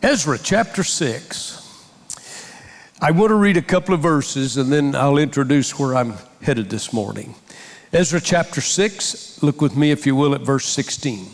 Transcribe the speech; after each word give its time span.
Ezra 0.00 0.38
chapter 0.38 0.84
6. 0.84 1.60
I 3.00 3.10
want 3.10 3.30
to 3.30 3.34
read 3.34 3.56
a 3.56 3.62
couple 3.62 3.94
of 3.94 4.00
verses 4.00 4.56
and 4.56 4.72
then 4.72 4.94
I'll 4.94 5.18
introduce 5.18 5.76
where 5.76 5.96
I'm 5.96 6.14
headed 6.40 6.70
this 6.70 6.92
morning. 6.92 7.34
Ezra 7.92 8.20
chapter 8.20 8.60
6, 8.60 9.42
look 9.42 9.60
with 9.60 9.76
me 9.76 9.90
if 9.90 10.06
you 10.06 10.14
will 10.14 10.36
at 10.36 10.42
verse 10.42 10.66
16. 10.66 11.26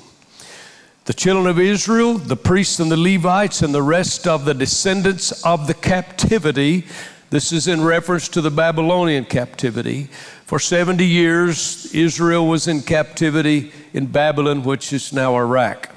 The 1.05 1.13
children 1.13 1.47
of 1.47 1.59
Israel, 1.59 2.15
the 2.15 2.39
priests 2.39 2.81
and 2.81 2.91
the 2.91 2.97
Levites, 2.97 3.61
and 3.61 3.75
the 3.75 3.83
rest 3.83 4.27
of 4.27 4.47
the 4.47 4.55
descendants 4.55 5.45
of 5.45 5.67
the 5.67 5.75
captivity, 5.75 6.87
this 7.29 7.53
is 7.53 7.69
in 7.69 7.85
reference 7.85 8.31
to 8.31 8.41
the 8.41 8.51
Babylonian 8.51 9.27
captivity. 9.27 10.05
For 10.47 10.59
70 10.59 11.05
years, 11.05 11.95
Israel 11.95 12.47
was 12.47 12.67
in 12.67 12.81
captivity 12.81 13.73
in 13.93 14.07
Babylon, 14.07 14.63
which 14.63 14.91
is 14.95 15.13
now 15.13 15.37
Iraq, 15.37 15.91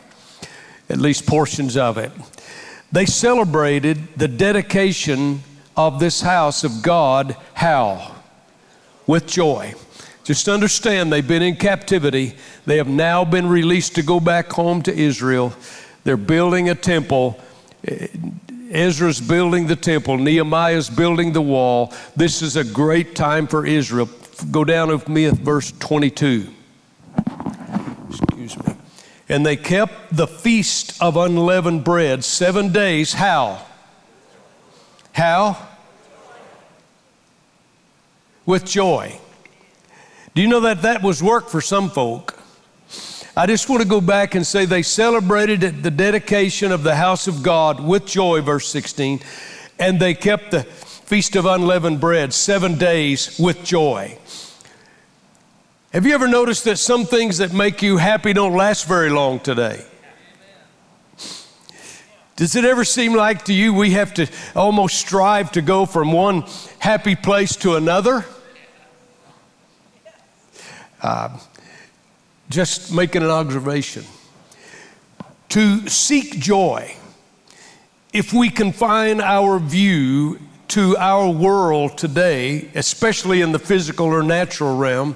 at 0.90 0.98
least 0.98 1.26
portions 1.26 1.78
of 1.78 1.98
it. 1.98 2.12
They 2.92 3.06
celebrated 3.06 4.08
the 4.16 4.28
dedication 4.28 5.42
of 5.76 6.00
this 6.00 6.22
house 6.22 6.64
of 6.64 6.82
God. 6.82 7.36
How? 7.54 8.16
With 9.06 9.28
joy. 9.28 9.74
Just 10.24 10.50
understand 10.50 11.12
they've 11.12 11.28
been 11.28 11.42
in 11.42 11.56
captivity. 11.56 12.36
They 12.66 12.78
have 12.78 12.88
now 12.88 13.24
been 13.24 13.48
released 13.48 13.96
to 13.96 14.04
go 14.04 14.20
back 14.20 14.52
home 14.52 14.82
to 14.84 14.94
Israel. 14.94 15.54
They're 16.04 16.18
building 16.18 16.70
a 16.70 16.76
temple. 16.76 17.40
Ezra's 18.72 19.22
building 19.22 19.68
the 19.68 19.76
temple. 19.76 20.18
Nehemiah's 20.18 20.90
building 20.90 21.32
the 21.32 21.42
wall. 21.42 21.94
This 22.16 22.42
is 22.42 22.58
a 22.58 22.64
great 22.64 23.16
time 23.16 23.48
for 23.48 23.66
Israel. 23.66 24.10
Go 24.52 24.64
down 24.64 24.90
with 24.90 25.08
me 25.08 25.26
at 25.26 25.36
verse 25.36 25.72
22. 25.80 26.48
And 29.30 29.46
they 29.46 29.58
kept 29.58 30.16
the 30.16 30.28
feast 30.28 31.02
of 31.02 31.18
unleavened 31.18 31.84
bread 31.84 32.24
seven 32.24 32.72
days. 32.72 33.14
How? 33.14 33.66
How? 35.12 35.68
With 38.46 38.66
joy. 38.66 39.20
Do 40.34 40.42
you 40.42 40.48
know 40.48 40.62
that 40.62 40.84
that 40.84 41.02
was 41.02 41.22
work 41.22 41.50
for 41.50 41.62
some 41.62 41.90
folk? 41.90 42.38
I 43.36 43.46
just 43.46 43.70
want 43.70 43.84
to 43.84 43.88
go 43.88 44.02
back 44.02 44.34
and 44.34 44.48
say 44.48 44.66
they 44.66 44.82
celebrated 44.82 45.84
the 45.84 45.92
dedication 45.92 46.72
of 46.72 46.84
the 46.84 46.96
house 46.96 47.28
of 47.28 47.44
God 47.44 47.80
with 47.80 48.06
joy, 48.06 48.42
verse 48.42 48.68
16, 48.70 49.20
and 49.78 50.00
they 50.00 50.14
kept 50.14 50.52
the 50.52 50.64
Feast 50.64 51.36
of 51.36 51.46
Unleavened 51.46 52.00
Bread 52.00 52.34
seven 52.34 52.78
days 52.78 53.40
with 53.40 53.64
joy. 53.64 54.18
Have 55.94 56.06
you 56.06 56.14
ever 56.14 56.28
noticed 56.28 56.66
that 56.66 56.78
some 56.78 57.06
things 57.06 57.38
that 57.38 57.54
make 57.54 57.82
you 57.82 57.96
happy 57.96 58.34
don't 58.34 58.54
last 58.54 58.86
very 58.86 59.10
long 59.10 59.40
today? 59.40 59.86
Does 62.36 62.58
it 62.58 62.66
ever 62.66 62.84
seem 62.84 63.14
like 63.14 63.46
to 63.46 63.54
you 63.54 63.74
we 63.74 63.92
have 63.92 64.14
to 64.16 64.28
almost 64.54 64.98
strive 64.98 65.52
to 65.54 65.62
go 65.62 65.86
from 65.86 66.12
one 66.12 66.44
happy 66.80 67.16
place 67.16 67.56
to 67.58 67.78
another? 67.78 68.26
Uh, 71.02 71.40
just 72.50 72.94
making 72.94 73.24
an 73.24 73.30
observation. 73.30 74.04
To 75.50 75.88
seek 75.88 76.38
joy, 76.38 76.98
if 78.12 78.34
we 78.34 78.50
confine 78.50 79.22
our 79.22 79.58
view 79.58 80.40
to 80.68 80.98
our 80.98 81.30
world 81.30 81.98
today, 81.98 82.70
especially 82.76 83.40
in 83.40 83.54
the 83.54 83.60
physical 83.60 84.08
or 84.08 84.22
natural 84.22 84.76
realm, 84.76 85.16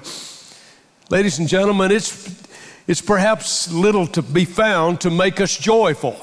ladies 1.12 1.38
and 1.38 1.46
gentlemen, 1.46 1.92
it's, 1.92 2.42
it's 2.88 3.02
perhaps 3.02 3.70
little 3.70 4.06
to 4.06 4.22
be 4.22 4.46
found 4.46 4.98
to 4.98 5.10
make 5.10 5.42
us 5.42 5.58
joyful. 5.58 6.16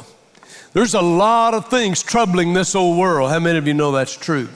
There's 0.74 0.96
a 0.96 1.02
lot 1.02 1.54
of 1.54 1.68
things 1.68 2.02
troubling 2.02 2.54
this 2.54 2.74
old 2.74 2.98
world. 2.98 3.30
How 3.30 3.40
many 3.40 3.60
of 3.60 3.68
you 3.68 3.76
know 3.76 3.92
that's 3.92 4.18
true? 4.18 4.50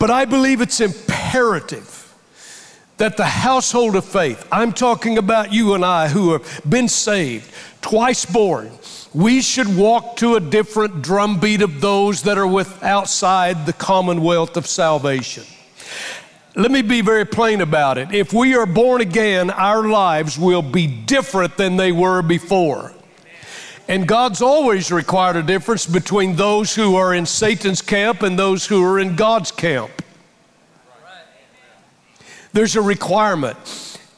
But 0.00 0.10
I 0.10 0.24
believe 0.24 0.60
it's 0.60 0.80
imperative 0.80 2.12
that 2.96 3.16
the 3.16 3.24
household 3.24 3.94
of 3.94 4.04
faith, 4.04 4.44
I'm 4.50 4.72
talking 4.72 5.16
about 5.16 5.52
you 5.52 5.74
and 5.74 5.84
I 5.84 6.08
who 6.08 6.32
have 6.32 6.60
been 6.68 6.88
saved, 6.88 7.52
twice 7.80 8.24
born, 8.24 8.72
we 9.14 9.42
should 9.42 9.76
walk 9.76 10.16
to 10.16 10.34
a 10.34 10.40
different 10.40 11.02
drumbeat 11.02 11.62
of 11.62 11.80
those 11.80 12.22
that 12.22 12.36
are 12.36 12.48
with 12.48 12.82
outside 12.82 13.64
the 13.64 13.72
commonwealth 13.72 14.56
of 14.56 14.66
salvation. 14.66 15.44
Let 16.56 16.70
me 16.70 16.82
be 16.82 17.02
very 17.02 17.24
plain 17.24 17.60
about 17.60 17.98
it. 17.98 18.12
If 18.12 18.32
we 18.32 18.54
are 18.54 18.66
born 18.66 19.00
again, 19.00 19.50
our 19.50 19.86
lives 19.86 20.38
will 20.38 20.62
be 20.62 20.86
different 20.86 21.56
than 21.56 21.76
they 21.76 21.92
were 21.92 22.22
before. 22.22 22.92
And 23.86 24.06
God's 24.06 24.42
always 24.42 24.92
required 24.92 25.36
a 25.36 25.42
difference 25.42 25.86
between 25.86 26.36
those 26.36 26.74
who 26.74 26.96
are 26.96 27.14
in 27.14 27.24
Satan's 27.26 27.80
camp 27.80 28.22
and 28.22 28.38
those 28.38 28.66
who 28.66 28.84
are 28.84 28.98
in 28.98 29.16
God's 29.16 29.50
camp. 29.50 29.90
There's 32.52 32.76
a 32.76 32.82
requirement. 32.82 33.56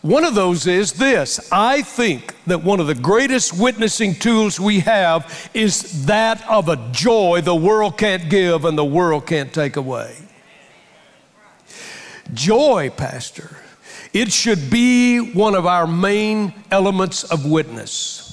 One 0.02 0.24
of 0.24 0.34
those 0.34 0.66
is 0.66 0.92
this 0.94 1.52
I 1.52 1.82
think 1.82 2.34
that 2.47 2.64
one 2.64 2.80
of 2.80 2.86
the 2.86 2.94
greatest 2.94 3.58
witnessing 3.58 4.14
tools 4.14 4.58
we 4.58 4.80
have 4.80 5.50
is 5.52 6.06
that 6.06 6.47
of 6.48 6.68
a 6.68 6.76
joy 6.91 7.42
the 7.42 7.54
world 7.54 7.98
can't 7.98 8.30
give 8.30 8.64
and 8.64 8.78
the 8.78 8.84
world 8.84 9.26
can't 9.26 9.52
take 9.52 9.76
away. 9.76 10.16
Joy, 12.34 12.91
Pastor, 12.96 13.56
it 14.12 14.32
should 14.32 14.70
be 14.70 15.18
one 15.18 15.54
of 15.54 15.66
our 15.66 15.86
main 15.86 16.52
elements 16.70 17.24
of 17.24 17.46
witness. 17.46 18.26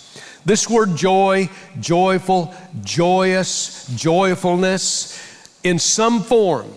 This 0.45 0.69
word 0.69 0.95
joy, 0.95 1.49
joyful, 1.79 2.53
joyous, 2.83 3.87
joyfulness, 3.95 5.19
in 5.63 5.77
some 5.77 6.23
form, 6.23 6.71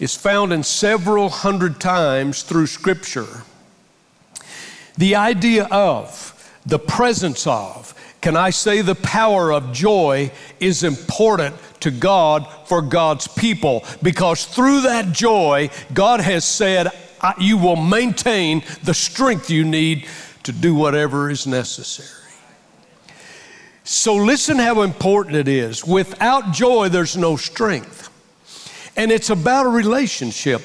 is 0.00 0.16
found 0.16 0.52
in 0.52 0.62
several 0.64 1.28
hundred 1.28 1.80
times 1.80 2.42
through 2.42 2.66
Scripture. 2.66 3.44
The 4.98 5.14
idea 5.14 5.66
of, 5.70 6.28
the 6.66 6.78
presence 6.78 7.46
of, 7.46 7.94
can 8.20 8.36
I 8.36 8.50
say 8.50 8.82
the 8.82 8.94
power 8.94 9.52
of 9.52 9.72
joy 9.72 10.32
is 10.60 10.84
important 10.84 11.56
to 11.82 11.90
God 11.90 12.48
for 12.66 12.82
God's 12.82 13.28
people 13.28 13.84
because 14.02 14.44
through 14.44 14.82
that 14.82 15.12
joy, 15.12 15.70
God 15.92 16.20
has 16.20 16.44
said, 16.44 16.88
You 17.38 17.58
will 17.58 17.76
maintain 17.76 18.64
the 18.82 18.94
strength 18.94 19.50
you 19.50 19.64
need 19.64 20.08
to 20.44 20.52
do 20.52 20.74
whatever 20.74 21.30
is 21.30 21.46
necessary. 21.46 22.08
So, 23.84 24.14
listen 24.14 24.58
how 24.58 24.82
important 24.82 25.36
it 25.36 25.48
is. 25.48 25.84
Without 25.84 26.52
joy, 26.52 26.88
there's 26.88 27.16
no 27.16 27.36
strength. 27.36 28.08
And 28.96 29.10
it's 29.10 29.30
about 29.30 29.66
a 29.66 29.70
relationship. 29.70 30.62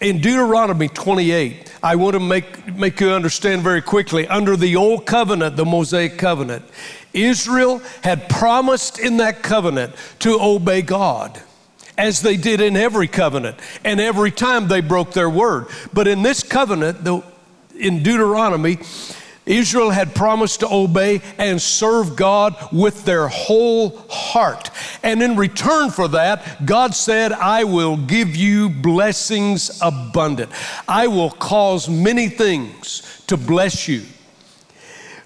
In 0.00 0.20
Deuteronomy 0.20 0.88
28, 0.88 1.74
I 1.82 1.96
want 1.96 2.14
to 2.14 2.20
make, 2.20 2.74
make 2.74 3.00
you 3.00 3.10
understand 3.10 3.62
very 3.62 3.82
quickly 3.82 4.26
under 4.28 4.56
the 4.56 4.76
old 4.76 5.06
covenant, 5.06 5.56
the 5.56 5.64
Mosaic 5.64 6.16
covenant, 6.18 6.64
Israel 7.12 7.80
had 8.02 8.28
promised 8.28 8.98
in 8.98 9.18
that 9.18 9.42
covenant 9.42 9.94
to 10.20 10.38
obey 10.40 10.82
God 10.82 11.40
as 11.96 12.22
they 12.22 12.36
did 12.36 12.60
in 12.60 12.76
every 12.76 13.08
covenant. 13.08 13.58
And 13.84 14.00
every 14.00 14.30
time 14.30 14.68
they 14.68 14.80
broke 14.80 15.12
their 15.12 15.28
word. 15.28 15.66
But 15.92 16.06
in 16.06 16.22
this 16.22 16.42
covenant, 16.42 17.02
though 17.04 17.24
in 17.74 18.02
Deuteronomy, 18.02 18.78
Israel 19.46 19.90
had 19.90 20.14
promised 20.14 20.60
to 20.60 20.68
obey 20.70 21.22
and 21.38 21.60
serve 21.60 22.14
God 22.16 22.54
with 22.70 23.04
their 23.04 23.28
whole 23.28 23.98
heart. 24.10 24.70
And 25.02 25.22
in 25.22 25.36
return 25.36 25.90
for 25.90 26.08
that, 26.08 26.66
God 26.66 26.94
said, 26.94 27.32
I 27.32 27.64
will 27.64 27.96
give 27.96 28.36
you 28.36 28.68
blessings 28.68 29.80
abundant. 29.80 30.50
I 30.86 31.06
will 31.06 31.30
cause 31.30 31.88
many 31.88 32.28
things 32.28 33.22
to 33.26 33.36
bless 33.38 33.88
you. 33.88 34.02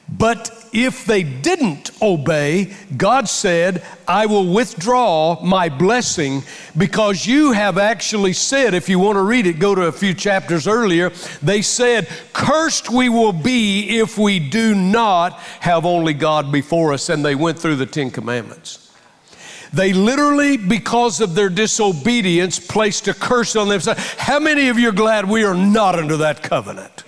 But 0.09 0.62
if 0.73 1.05
they 1.05 1.23
didn't 1.23 1.91
obey, 2.01 2.75
God 2.97 3.29
said, 3.29 3.85
I 4.09 4.27
will 4.27 4.53
withdraw 4.53 5.41
my 5.43 5.69
blessing 5.69 6.43
because 6.77 7.27
you 7.27 7.53
have 7.53 7.77
actually 7.77 8.33
said, 8.33 8.73
if 8.73 8.89
you 8.89 8.99
want 8.99 9.17
to 9.17 9.23
read 9.23 9.47
it, 9.47 9.59
go 9.59 9.75
to 9.75 9.83
a 9.83 9.93
few 9.93 10.15
chapters 10.15 10.67
earlier. 10.67 11.11
They 11.43 11.61
said, 11.61 12.09
Cursed 12.33 12.91
we 12.91 13.11
will 13.11 13.33
be 13.33 13.99
if 13.99 14.17
we 14.17 14.39
do 14.39 14.75
not 14.75 15.35
have 15.61 15.85
only 15.85 16.15
God 16.15 16.51
before 16.51 16.95
us. 16.95 17.11
And 17.11 17.25
they 17.25 17.35
went 17.35 17.59
through 17.59 17.77
the 17.77 17.87
Ten 17.87 18.11
Commandments. 18.11 18.91
They 19.75 19.93
literally, 19.93 20.57
because 20.57 21.21
of 21.21 21.35
their 21.35 21.49
disobedience, 21.49 22.59
placed 22.59 23.09
a 23.09 23.15
curse 23.15 23.57
on 23.57 23.69
themselves. 23.69 24.15
How 24.19 24.39
many 24.39 24.69
of 24.69 24.79
you 24.79 24.91
are 24.91 24.93
glad 24.93 25.29
we 25.29 25.45
are 25.45 25.55
not 25.55 25.99
under 25.99 26.19
that 26.19 26.43
covenant? 26.43 27.05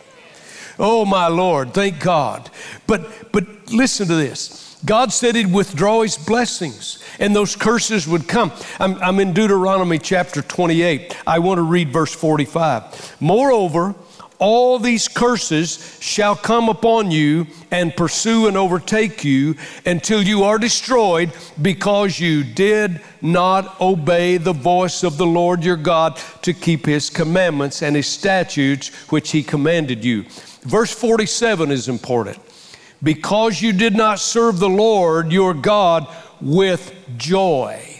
Oh, 0.78 1.04
my 1.04 1.28
Lord, 1.28 1.72
thank 1.74 2.00
God. 2.00 2.50
But, 2.86 3.32
but 3.32 3.72
listen 3.72 4.08
to 4.08 4.14
this. 4.14 4.80
God 4.84 5.12
said 5.12 5.34
He'd 5.34 5.52
withdraw 5.52 6.02
His 6.02 6.18
blessings 6.18 7.02
and 7.18 7.34
those 7.34 7.56
curses 7.56 8.06
would 8.06 8.28
come. 8.28 8.52
I'm, 8.78 8.96
I'm 9.02 9.20
in 9.20 9.32
Deuteronomy 9.32 9.98
chapter 9.98 10.42
28. 10.42 11.16
I 11.26 11.38
want 11.38 11.58
to 11.58 11.62
read 11.62 11.92
verse 11.92 12.14
45. 12.14 13.16
Moreover, 13.20 13.94
all 14.38 14.78
these 14.78 15.06
curses 15.06 15.96
shall 16.00 16.34
come 16.34 16.68
upon 16.68 17.10
you 17.10 17.46
and 17.70 17.96
pursue 17.96 18.48
and 18.48 18.56
overtake 18.56 19.24
you 19.24 19.54
until 19.86 20.22
you 20.22 20.42
are 20.42 20.58
destroyed 20.58 21.32
because 21.62 22.18
you 22.18 22.42
did 22.42 23.00
not 23.22 23.80
obey 23.80 24.36
the 24.36 24.52
voice 24.52 25.04
of 25.04 25.16
the 25.16 25.26
Lord 25.26 25.64
your 25.64 25.76
God 25.76 26.20
to 26.42 26.52
keep 26.52 26.84
his 26.84 27.10
commandments 27.10 27.82
and 27.82 27.94
his 27.94 28.08
statutes 28.08 28.88
which 29.10 29.30
he 29.30 29.42
commanded 29.42 30.04
you. 30.04 30.24
Verse 30.64 30.92
47 30.92 31.70
is 31.70 31.88
important. 31.88 32.38
Because 33.02 33.60
you 33.60 33.72
did 33.72 33.94
not 33.94 34.18
serve 34.18 34.58
the 34.58 34.68
Lord 34.68 35.30
your 35.30 35.54
God 35.54 36.08
with 36.40 36.92
joy 37.16 37.93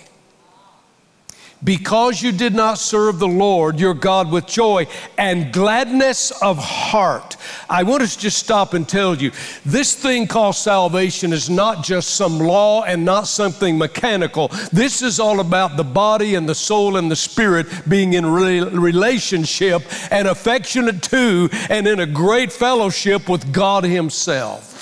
because 1.64 2.22
you 2.22 2.31
did 2.31 2.55
not 2.55 2.78
serve 2.78 3.19
the 3.19 3.26
Lord 3.26 3.81
your 3.81 3.94
God 3.94 4.31
with 4.31 4.46
joy 4.46 4.87
and 5.16 5.52
gladness 5.52 6.31
of 6.43 6.58
heart. 6.58 7.37
I 7.69 7.82
want 7.82 8.06
to 8.06 8.19
just 8.19 8.38
stop 8.38 8.75
and 8.75 8.88
tell 8.88 9.14
you 9.14 9.32
this 9.64 9.94
thing 9.94 10.26
called 10.26 10.56
salvation 10.56 11.32
is 11.32 11.49
not 11.49 11.82
just 11.82 12.11
some 12.11 12.38
law 12.38 12.82
and 12.84 13.05
not 13.05 13.26
something 13.26 13.78
mechanical. 13.78 14.49
This 14.72 15.02
is 15.02 15.19
all 15.19 15.40
about 15.40 15.76
the 15.76 15.84
body 15.84 16.34
and 16.34 16.49
the 16.49 16.55
soul 16.55 16.96
and 16.96 17.11
the 17.11 17.16
spirit 17.16 17.67
being 17.88 18.12
in 18.12 18.26
re- 18.26 18.60
relationship 18.60 19.82
and 20.12 20.28
affectionate 20.28 21.02
to 21.05 21.49
and 21.70 21.87
in 21.87 22.00
a 22.00 22.06
great 22.06 22.52
fellowship 22.52 23.28
with 23.28 23.52
God 23.52 23.84
Himself. 23.84 24.73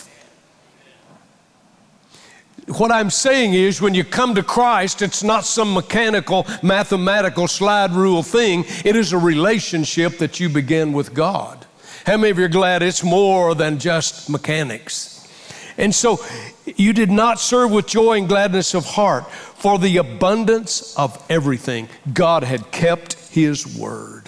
What 2.68 2.92
I'm 2.92 3.10
saying 3.10 3.54
is, 3.54 3.80
when 3.80 3.92
you 3.92 4.04
come 4.04 4.34
to 4.36 4.42
Christ, 4.42 5.02
it's 5.02 5.24
not 5.24 5.44
some 5.44 5.74
mechanical, 5.74 6.46
mathematical 6.62 7.48
slide 7.48 7.90
rule 7.90 8.22
thing. 8.22 8.64
It 8.84 8.94
is 8.94 9.12
a 9.12 9.18
relationship 9.18 10.18
that 10.18 10.38
you 10.38 10.48
begin 10.48 10.92
with 10.92 11.12
God. 11.12 11.66
How 12.06 12.16
many 12.16 12.30
of 12.30 12.38
you 12.38 12.44
are 12.44 12.48
glad 12.48 12.82
it's 12.82 13.02
more 13.02 13.54
than 13.54 13.78
just 13.78 14.30
mechanics? 14.30 15.28
And 15.76 15.94
so 15.94 16.20
you 16.64 16.92
did 16.92 17.10
not 17.10 17.40
serve 17.40 17.72
with 17.72 17.86
joy 17.86 18.18
and 18.18 18.28
gladness 18.28 18.74
of 18.74 18.84
heart, 18.84 19.30
for 19.30 19.78
the 19.78 19.96
abundance 19.96 20.96
of 20.96 21.24
everything. 21.28 21.88
God 22.12 22.44
had 22.44 22.70
kept 22.70 23.14
His 23.30 23.76
word. 23.76 24.21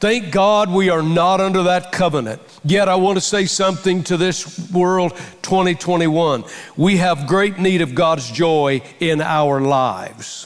Thank 0.00 0.30
God 0.30 0.70
we 0.70 0.90
are 0.90 1.02
not 1.02 1.40
under 1.40 1.64
that 1.64 1.90
covenant. 1.90 2.40
Yet 2.64 2.88
I 2.88 2.94
want 2.94 3.16
to 3.16 3.20
say 3.20 3.46
something 3.46 4.04
to 4.04 4.16
this 4.16 4.70
world 4.70 5.10
2021. 5.42 6.44
We 6.76 6.98
have 6.98 7.26
great 7.26 7.58
need 7.58 7.80
of 7.80 7.96
God's 7.96 8.30
joy 8.30 8.82
in 9.00 9.20
our 9.20 9.60
lives. 9.60 10.44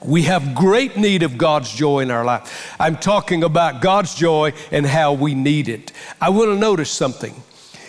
We 0.00 0.22
have 0.22 0.54
great 0.54 0.96
need 0.96 1.22
of 1.24 1.36
God's 1.36 1.70
joy 1.70 2.00
in 2.00 2.10
our 2.10 2.24
life. 2.24 2.74
I'm 2.80 2.96
talking 2.96 3.44
about 3.44 3.82
God's 3.82 4.14
joy 4.14 4.54
and 4.72 4.86
how 4.86 5.12
we 5.12 5.34
need 5.34 5.68
it. 5.68 5.92
I 6.18 6.30
want 6.30 6.50
to 6.50 6.56
notice 6.56 6.90
something. 6.90 7.34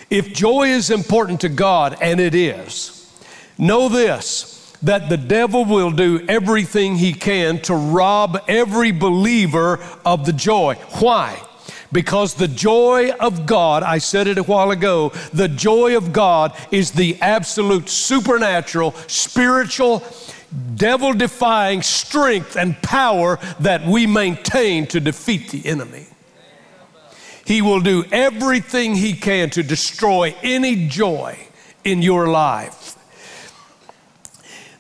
If 0.09 0.33
joy 0.33 0.69
is 0.69 0.89
important 0.89 1.39
to 1.41 1.49
God, 1.49 1.95
and 2.01 2.19
it 2.19 2.35
is, 2.35 3.09
know 3.57 3.87
this 3.87 4.58
that 4.81 5.09
the 5.09 5.17
devil 5.17 5.65
will 5.65 5.91
do 5.91 6.25
everything 6.27 6.95
he 6.95 7.13
can 7.13 7.59
to 7.61 7.75
rob 7.75 8.41
every 8.47 8.91
believer 8.91 9.79
of 10.05 10.25
the 10.25 10.33
joy. 10.33 10.75
Why? 10.99 11.41
Because 11.91 12.35
the 12.35 12.47
joy 12.47 13.11
of 13.19 13.45
God, 13.45 13.81
I 13.83 13.97
said 13.97 14.27
it 14.27 14.37
a 14.37 14.43
while 14.43 14.71
ago, 14.71 15.09
the 15.33 15.47
joy 15.47 15.97
of 15.97 16.13
God 16.13 16.55
is 16.71 16.91
the 16.91 17.17
absolute 17.19 17.89
supernatural, 17.89 18.91
spiritual, 19.07 20.03
devil 20.75 21.13
defying 21.13 21.81
strength 21.81 22.55
and 22.55 22.79
power 22.81 23.39
that 23.59 23.85
we 23.85 24.05
maintain 24.05 24.85
to 24.87 24.99
defeat 24.99 25.49
the 25.49 25.65
enemy. 25.65 26.05
He 27.45 27.63
will 27.63 27.79
do 27.79 28.05
everything 28.11 28.93
he 28.93 29.13
can 29.13 29.49
to 29.51 29.63
destroy 29.63 30.35
any 30.43 30.87
joy 30.87 31.39
in 31.83 32.03
your 32.03 32.27
life. 32.27 32.95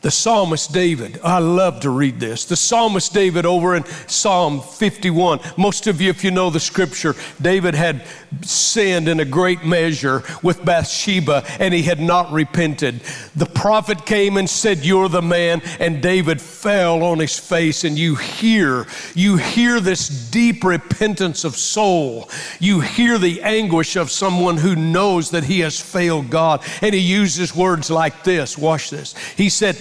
The 0.01 0.11
psalmist 0.11 0.71
David, 0.71 1.19
I 1.25 1.39
love 1.39 1.81
to 1.81 1.89
read 1.89 2.21
this. 2.21 2.45
The 2.45 2.55
psalmist 2.55 3.13
David 3.13 3.45
over 3.45 3.75
in 3.75 3.83
Psalm 4.07 4.61
51. 4.61 5.41
Most 5.57 5.87
of 5.87 5.99
you, 5.99 6.09
if 6.09 6.23
you 6.23 6.31
know 6.31 6.49
the 6.49 6.59
scripture, 6.59 7.15
David 7.41 7.75
had 7.75 8.05
sinned 8.41 9.07
in 9.07 9.19
a 9.19 9.25
great 9.25 9.63
measure 9.63 10.23
with 10.43 10.63
Bathsheba 10.63 11.43
and 11.59 11.73
he 11.73 11.83
had 11.83 11.99
not 11.99 12.31
repented. 12.31 13.01
The 13.35 13.45
prophet 13.45 14.05
came 14.05 14.37
and 14.37 14.49
said, 14.49 14.85
You're 14.85 15.09
the 15.09 15.21
man. 15.21 15.61
And 15.79 16.01
David 16.01 16.41
fell 16.41 17.03
on 17.03 17.19
his 17.19 17.37
face. 17.37 17.83
And 17.83 17.97
you 17.97 18.15
hear, 18.15 18.87
you 19.15 19.37
hear 19.37 19.79
this 19.79 20.07
deep 20.29 20.63
repentance 20.63 21.43
of 21.43 21.55
soul. 21.55 22.29
You 22.59 22.81
hear 22.81 23.17
the 23.17 23.41
anguish 23.41 23.95
of 23.95 24.11
someone 24.11 24.57
who 24.57 24.75
knows 24.75 25.31
that 25.31 25.45
he 25.45 25.61
has 25.61 25.79
failed 25.79 26.29
God. 26.29 26.63
And 26.81 26.93
he 26.93 27.01
uses 27.01 27.55
words 27.55 27.89
like 27.89 28.23
this. 28.23 28.57
Watch 28.57 28.89
this. 28.89 29.15
He 29.35 29.49
said, 29.49 29.77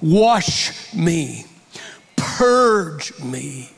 Wash 0.00 0.92
me, 0.94 1.46
purge 2.16 3.18
me, 3.20 3.70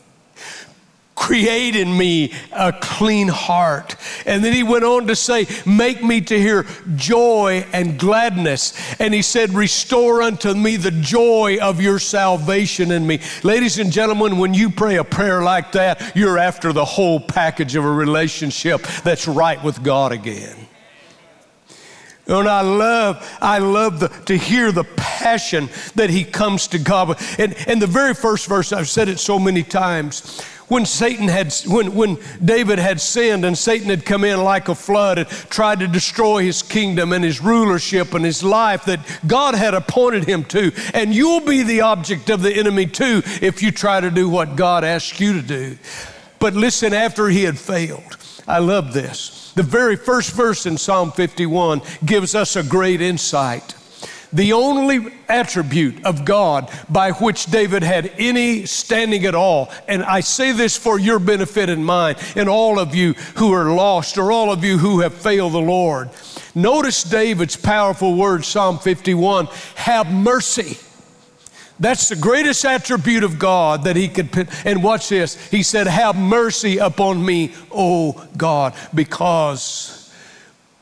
create 1.14 1.76
in 1.76 1.96
me 1.96 2.32
a 2.52 2.72
clean 2.72 3.28
heart. 3.28 3.96
And 4.26 4.44
then 4.44 4.52
he 4.52 4.62
went 4.62 4.84
on 4.84 5.06
to 5.06 5.16
say, 5.16 5.46
Make 5.64 6.02
me 6.02 6.20
to 6.22 6.38
hear 6.38 6.66
joy 6.96 7.66
and 7.72 7.99
gladness. 7.99 8.75
And 9.00 9.14
he 9.14 9.22
said, 9.22 9.50
Restore 9.50 10.22
unto 10.22 10.55
me 10.55 10.76
the 10.76 10.90
joy 10.90 11.58
of 11.61 11.81
your 11.81 11.99
salvation 11.99 12.90
in 12.90 13.06
me. 13.06 13.20
Ladies 13.43 13.78
and 13.78 13.93
gentlemen, 13.93 14.38
when 14.38 14.55
you 14.55 14.70
pray 14.70 14.96
a 14.96 15.05
prayer 15.05 15.43
like 15.43 15.72
that, 15.72 16.16
you're 16.16 16.38
after 16.38 16.72
the 16.72 16.84
whole 16.84 17.20
package 17.20 17.76
of 17.76 17.84
a 17.84 17.93
relationship 17.93 18.82
that's 19.02 19.28
right 19.28 19.62
with 19.62 19.82
God 19.82 20.12
again. 20.12 20.56
And 22.26 22.49
I 22.49 22.62
love, 22.62 23.37
I 23.40 23.58
love 23.58 24.00
the, 24.00 24.08
to 24.08 24.37
hear 24.37 24.72
the 24.72 24.84
passion 24.96 25.69
that 25.94 26.08
he 26.08 26.25
comes 26.25 26.69
to 26.69 26.78
God. 26.78 27.20
And, 27.38 27.55
and 27.69 27.82
the 27.82 27.87
very 27.87 28.14
first 28.14 28.46
verse, 28.46 28.72
I've 28.72 28.88
said 28.88 29.10
it 29.10 29.19
so 29.19 29.38
many 29.38 29.62
times, 29.62 30.43
when 30.69 30.87
Satan 30.87 31.28
had, 31.28 31.52
when, 31.66 31.94
when 31.94 32.19
David 32.43 32.78
had 32.78 33.00
sinned 33.00 33.44
and 33.44 33.56
Satan 33.56 33.90
had 33.90 34.05
come 34.05 34.25
in 34.25 34.43
like 34.43 34.69
a 34.69 34.75
flood 34.75 35.19
and 35.19 35.28
tried 35.28 35.81
to 35.81 35.88
destroy 35.88 36.43
his 36.43 36.62
kingdom 36.62 37.12
and 37.12 37.25
his 37.25 37.40
rulership 37.40 38.14
and 38.14 38.25
his 38.25 38.43
life 38.43 38.84
that 38.87 39.00
God 39.26 39.55
had 39.55 39.75
appointed 39.75 40.25
him 40.25 40.44
to. 40.44 40.72
And 40.94 41.14
you'll 41.14 41.40
be 41.40 41.62
the 41.62 41.82
object 41.82 42.31
of 42.31 42.43
the 42.43 42.52
enemy 42.52 42.87
too 42.87 43.22
if 43.43 43.62
you 43.62 43.70
try 43.70 44.00
to 44.00 44.11
do 44.11 44.28
what 44.28 44.56
God 44.56 44.84
asked 44.84 45.20
you 45.20 45.34
to 45.34 45.43
do. 45.43 45.78
But 46.38 46.55
listen, 46.55 46.93
after 46.93 47.28
he 47.28 47.44
had 47.44 47.58
failed, 47.58 48.17
I 48.46 48.58
love 48.58 48.93
this. 48.93 49.52
The 49.55 49.62
very 49.62 49.96
first 49.96 50.32
verse 50.32 50.67
in 50.67 50.76
Psalm 50.76 51.12
51 51.12 51.82
gives 52.05 52.34
us 52.34 52.56
a 52.56 52.62
great 52.62 53.00
insight. 53.00 53.75
The 54.34 54.52
only 54.52 55.14
attribute 55.28 56.04
of 56.04 56.25
God 56.25 56.69
by 56.90 57.12
which 57.12 57.46
David 57.46 57.84
had 57.84 58.12
any 58.19 58.67
standing 58.67 59.24
at 59.26 59.34
all, 59.36 59.70
and 59.86 60.03
I 60.03 60.20
say 60.20 60.50
this 60.50 60.76
for 60.76 60.98
your 60.98 61.20
benefit 61.20 61.69
and 61.69 61.86
mine, 61.86 62.17
and 62.34 62.48
all 62.48 62.81
of 62.81 62.96
you 62.96 63.12
who 63.36 63.53
are 63.53 63.72
lost 63.72 64.19
or 64.19 64.32
all 64.32 64.53
of 64.53 64.64
you 64.64 64.76
who 64.76 65.00
have 65.00 65.14
failed 65.14 65.53
the 65.53 65.60
Lord. 65.60 66.10
Notice 66.53 67.05
David's 67.05 67.56
powerful 67.56 68.17
word, 68.17 68.44
Psalm 68.44 68.79
51 68.79 69.46
have 69.76 70.12
mercy. 70.12 70.79
That's 71.79 72.08
the 72.08 72.17
greatest 72.17 72.64
attribute 72.64 73.24
of 73.24 73.38
God 73.38 73.84
that 73.84 73.96
he 73.96 74.08
could. 74.08 74.48
And 74.64 74.82
watch 74.82 75.08
this. 75.08 75.34
He 75.50 75.62
said, 75.62 75.86
Have 75.86 76.17
mercy 76.17 76.79
upon 76.79 77.24
me, 77.24 77.53
O 77.72 78.26
God, 78.36 78.74
because 78.94 80.12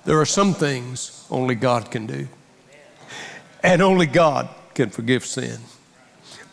there 0.04 0.20
are 0.20 0.26
some 0.26 0.52
things 0.52 1.26
only 1.30 1.54
God 1.54 1.90
can 1.90 2.06
do. 2.06 2.28
And 3.62 3.80
only 3.82 4.06
God 4.06 4.48
can 4.74 4.90
forgive 4.90 5.24
sin. 5.24 5.58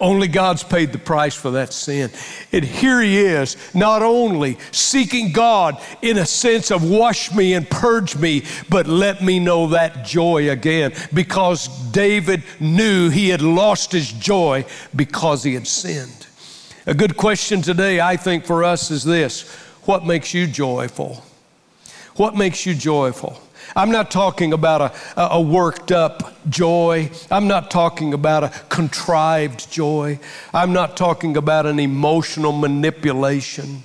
Only 0.01 0.29
God's 0.29 0.63
paid 0.63 0.93
the 0.93 0.97
price 0.97 1.35
for 1.35 1.51
that 1.51 1.73
sin. 1.73 2.09
And 2.53 2.63
here 2.63 3.01
he 3.01 3.17
is, 3.17 3.57
not 3.75 4.01
only 4.01 4.57
seeking 4.71 5.33
God 5.33 5.81
in 6.01 6.17
a 6.17 6.25
sense 6.25 6.71
of 6.71 6.89
wash 6.89 7.33
me 7.33 7.53
and 7.53 7.69
purge 7.69 8.15
me, 8.15 8.45
but 8.69 8.87
let 8.87 9.21
me 9.21 9.39
know 9.39 9.67
that 9.67 10.05
joy 10.05 10.51
again 10.51 10.93
because 11.13 11.67
David 11.91 12.43
knew 12.61 13.09
he 13.09 13.27
had 13.27 13.41
lost 13.41 13.91
his 13.91 14.09
joy 14.13 14.65
because 14.95 15.43
he 15.43 15.53
had 15.53 15.67
sinned. 15.67 16.27
A 16.85 16.93
good 16.93 17.17
question 17.17 17.61
today, 17.61 17.99
I 17.99 18.15
think, 18.15 18.45
for 18.45 18.63
us 18.63 18.91
is 18.91 19.03
this 19.03 19.53
What 19.83 20.05
makes 20.05 20.33
you 20.33 20.47
joyful? 20.47 21.25
What 22.15 22.35
makes 22.35 22.65
you 22.65 22.73
joyful? 22.73 23.41
I'm 23.75 23.91
not 23.91 24.11
talking 24.11 24.53
about 24.53 24.81
a, 24.81 25.21
a 25.33 25.41
worked 25.41 25.91
up 25.91 26.33
joy. 26.49 27.11
I'm 27.29 27.47
not 27.47 27.71
talking 27.71 28.13
about 28.13 28.43
a 28.43 28.49
contrived 28.69 29.71
joy. 29.71 30.19
I'm 30.53 30.73
not 30.73 30.97
talking 30.97 31.37
about 31.37 31.65
an 31.65 31.79
emotional 31.79 32.51
manipulation. 32.51 33.83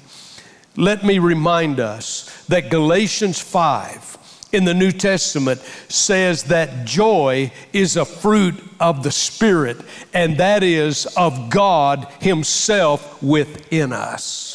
Let 0.76 1.04
me 1.04 1.18
remind 1.18 1.78
us 1.80 2.44
that 2.46 2.70
Galatians 2.70 3.40
5 3.40 4.18
in 4.52 4.64
the 4.64 4.74
New 4.74 4.92
Testament 4.92 5.60
says 5.88 6.44
that 6.44 6.84
joy 6.84 7.52
is 7.72 7.96
a 7.96 8.04
fruit 8.04 8.54
of 8.80 9.02
the 9.02 9.10
Spirit, 9.10 9.76
and 10.12 10.36
that 10.38 10.62
is 10.62 11.06
of 11.16 11.50
God 11.50 12.06
Himself 12.20 13.22
within 13.22 13.92
us. 13.92 14.53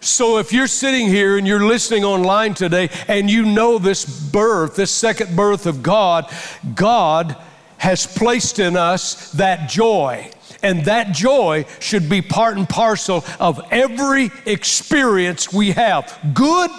So 0.00 0.38
if 0.38 0.52
you're 0.52 0.68
sitting 0.68 1.08
here 1.08 1.36
and 1.36 1.46
you're 1.46 1.64
listening 1.64 2.04
online 2.04 2.54
today 2.54 2.88
and 3.08 3.28
you 3.30 3.44
know 3.44 3.78
this 3.78 4.04
birth, 4.30 4.76
this 4.76 4.92
second 4.92 5.34
birth 5.34 5.66
of 5.66 5.82
God, 5.82 6.32
God 6.74 7.36
has 7.78 8.06
placed 8.06 8.58
in 8.58 8.76
us 8.76 9.32
that 9.32 9.68
joy. 9.68 10.30
And 10.62 10.84
that 10.84 11.12
joy 11.12 11.66
should 11.80 12.08
be 12.08 12.22
part 12.22 12.56
and 12.56 12.68
parcel 12.68 13.24
of 13.38 13.60
every 13.70 14.30
experience 14.44 15.52
we 15.52 15.72
have, 15.72 16.18
good 16.34 16.70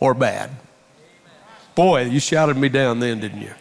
or 0.00 0.14
bad. 0.14 0.50
Boy, 1.74 2.04
you 2.04 2.20
shouted 2.20 2.56
me 2.56 2.68
down 2.68 3.00
then, 3.00 3.20
didn't 3.20 3.40
you? 3.40 3.52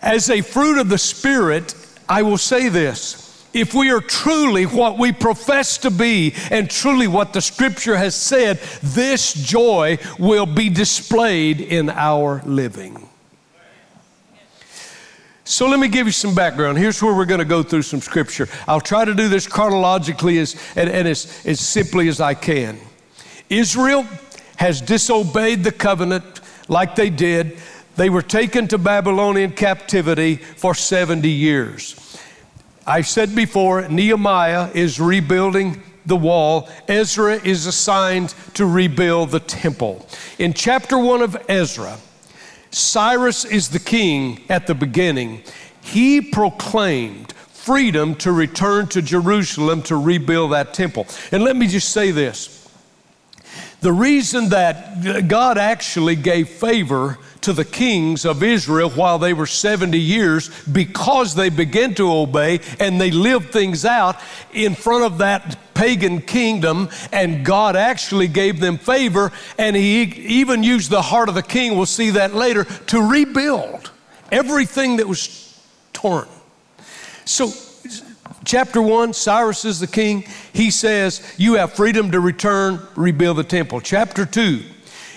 As 0.00 0.30
a 0.30 0.40
fruit 0.40 0.78
of 0.78 0.88
the 0.88 0.98
Spirit, 0.98 1.74
I 2.08 2.22
will 2.22 2.38
say 2.38 2.68
this. 2.68 3.21
If 3.54 3.74
we 3.74 3.90
are 3.90 4.00
truly 4.00 4.64
what 4.64 4.98
we 4.98 5.12
profess 5.12 5.78
to 5.78 5.90
be 5.90 6.34
and 6.50 6.70
truly 6.70 7.06
what 7.06 7.32
the 7.32 7.40
scripture 7.42 7.96
has 7.96 8.14
said, 8.14 8.58
this 8.82 9.34
joy 9.34 9.98
will 10.18 10.46
be 10.46 10.70
displayed 10.70 11.60
in 11.60 11.90
our 11.90 12.42
living. 12.46 13.08
So 15.44 15.68
let 15.68 15.80
me 15.80 15.88
give 15.88 16.06
you 16.06 16.12
some 16.12 16.34
background. 16.34 16.78
Here's 16.78 17.02
where 17.02 17.14
we're 17.14 17.26
going 17.26 17.40
to 17.40 17.44
go 17.44 17.62
through 17.62 17.82
some 17.82 18.00
scripture. 18.00 18.48
I'll 18.66 18.80
try 18.80 19.04
to 19.04 19.14
do 19.14 19.28
this 19.28 19.46
chronologically 19.46 20.38
as, 20.38 20.56
and, 20.76 20.88
and 20.88 21.06
as, 21.06 21.44
as 21.44 21.60
simply 21.60 22.08
as 22.08 22.20
I 22.20 22.34
can. 22.34 22.78
Israel 23.50 24.06
has 24.56 24.80
disobeyed 24.80 25.64
the 25.64 25.72
covenant 25.72 26.40
like 26.68 26.94
they 26.94 27.10
did. 27.10 27.58
They 27.96 28.08
were 28.08 28.22
taken 28.22 28.68
to 28.68 28.78
Babylonian 28.78 29.52
captivity 29.52 30.36
for 30.36 30.74
70 30.74 31.28
years. 31.28 31.96
I 32.86 33.02
said 33.02 33.34
before, 33.34 33.88
Nehemiah 33.88 34.70
is 34.74 35.00
rebuilding 35.00 35.82
the 36.04 36.16
wall. 36.16 36.68
Ezra 36.88 37.34
is 37.34 37.66
assigned 37.66 38.30
to 38.54 38.66
rebuild 38.66 39.30
the 39.30 39.40
temple. 39.40 40.06
In 40.38 40.52
chapter 40.52 40.98
one 40.98 41.22
of 41.22 41.36
Ezra, 41.48 41.98
Cyrus 42.70 43.44
is 43.44 43.68
the 43.68 43.78
king 43.78 44.42
at 44.48 44.66
the 44.66 44.74
beginning. 44.74 45.42
He 45.80 46.20
proclaimed 46.20 47.32
freedom 47.32 48.16
to 48.16 48.32
return 48.32 48.88
to 48.88 49.02
Jerusalem 49.02 49.82
to 49.82 49.96
rebuild 49.96 50.52
that 50.52 50.74
temple. 50.74 51.06
And 51.30 51.44
let 51.44 51.54
me 51.54 51.68
just 51.68 51.90
say 51.90 52.10
this 52.10 52.61
the 53.82 53.92
reason 53.92 54.48
that 54.50 55.28
God 55.28 55.58
actually 55.58 56.16
gave 56.16 56.48
favor 56.48 57.18
to 57.42 57.52
the 57.52 57.64
kings 57.64 58.24
of 58.24 58.42
Israel 58.42 58.88
while 58.90 59.18
they 59.18 59.34
were 59.34 59.46
70 59.46 59.98
years 59.98 60.50
because 60.66 61.34
they 61.34 61.48
began 61.48 61.92
to 61.96 62.10
obey 62.10 62.60
and 62.78 63.00
they 63.00 63.10
lived 63.10 63.50
things 63.50 63.84
out 63.84 64.16
in 64.52 64.76
front 64.76 65.04
of 65.04 65.18
that 65.18 65.58
pagan 65.74 66.20
kingdom, 66.20 66.88
and 67.10 67.44
God 67.44 67.74
actually 67.74 68.28
gave 68.28 68.60
them 68.60 68.78
favor, 68.78 69.32
and 69.58 69.74
He 69.74 70.02
even 70.02 70.62
used 70.62 70.90
the 70.90 71.02
heart 71.02 71.28
of 71.28 71.34
the 71.34 71.42
king, 71.42 71.76
we'll 71.76 71.86
see 71.86 72.10
that 72.10 72.34
later, 72.34 72.64
to 72.64 73.00
rebuild 73.00 73.90
everything 74.30 74.98
that 74.98 75.08
was 75.08 75.60
torn. 75.92 76.28
So, 77.24 77.52
chapter 78.44 78.82
1, 78.82 79.12
Cyrus 79.12 79.64
is 79.64 79.80
the 79.80 79.86
king. 79.86 80.24
He 80.52 80.70
says, 80.70 81.34
You 81.38 81.54
have 81.54 81.72
freedom 81.72 82.10
to 82.12 82.20
return, 82.20 82.80
rebuild 82.96 83.38
the 83.38 83.44
temple. 83.44 83.80
Chapter 83.80 84.26
2, 84.26 84.62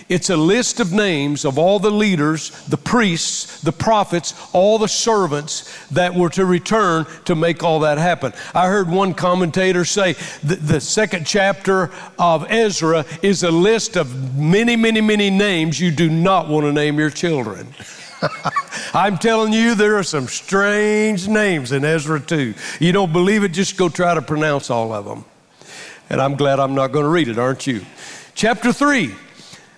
it's 0.08 0.30
a 0.30 0.36
list 0.36 0.78
of 0.78 0.92
names 0.92 1.44
of 1.44 1.58
all 1.58 1.80
the 1.80 1.90
leaders, 1.90 2.50
the 2.66 2.76
priests, 2.76 3.60
the 3.60 3.72
prophets, 3.72 4.34
all 4.52 4.78
the 4.78 4.86
servants 4.86 5.86
that 5.88 6.14
were 6.14 6.30
to 6.30 6.44
return 6.44 7.06
to 7.24 7.34
make 7.34 7.64
all 7.64 7.80
that 7.80 7.98
happen. 7.98 8.32
I 8.54 8.68
heard 8.68 8.88
one 8.88 9.14
commentator 9.14 9.84
say 9.84 10.12
the 10.44 10.80
second 10.80 11.26
chapter 11.26 11.90
of 12.20 12.46
Ezra 12.50 13.04
is 13.20 13.42
a 13.42 13.50
list 13.50 13.96
of 13.96 14.36
many, 14.36 14.76
many, 14.76 15.00
many 15.00 15.28
names 15.28 15.80
you 15.80 15.90
do 15.90 16.08
not 16.08 16.48
want 16.48 16.66
to 16.66 16.72
name 16.72 17.00
your 17.00 17.10
children. 17.10 17.66
I'm 18.94 19.18
telling 19.18 19.52
you, 19.52 19.74
there 19.74 19.96
are 19.96 20.02
some 20.02 20.26
strange 20.26 21.28
names 21.28 21.72
in 21.72 21.84
Ezra 21.84 22.20
2. 22.20 22.54
You 22.80 22.92
don't 22.92 23.12
believe 23.12 23.44
it, 23.44 23.48
just 23.48 23.76
go 23.76 23.88
try 23.88 24.14
to 24.14 24.22
pronounce 24.22 24.70
all 24.70 24.92
of 24.92 25.04
them. 25.04 25.24
And 26.08 26.20
I'm 26.20 26.36
glad 26.36 26.60
I'm 26.60 26.74
not 26.74 26.92
going 26.92 27.04
to 27.04 27.10
read 27.10 27.28
it, 27.28 27.38
aren't 27.38 27.66
you? 27.66 27.84
Chapter 28.34 28.72
3 28.72 29.14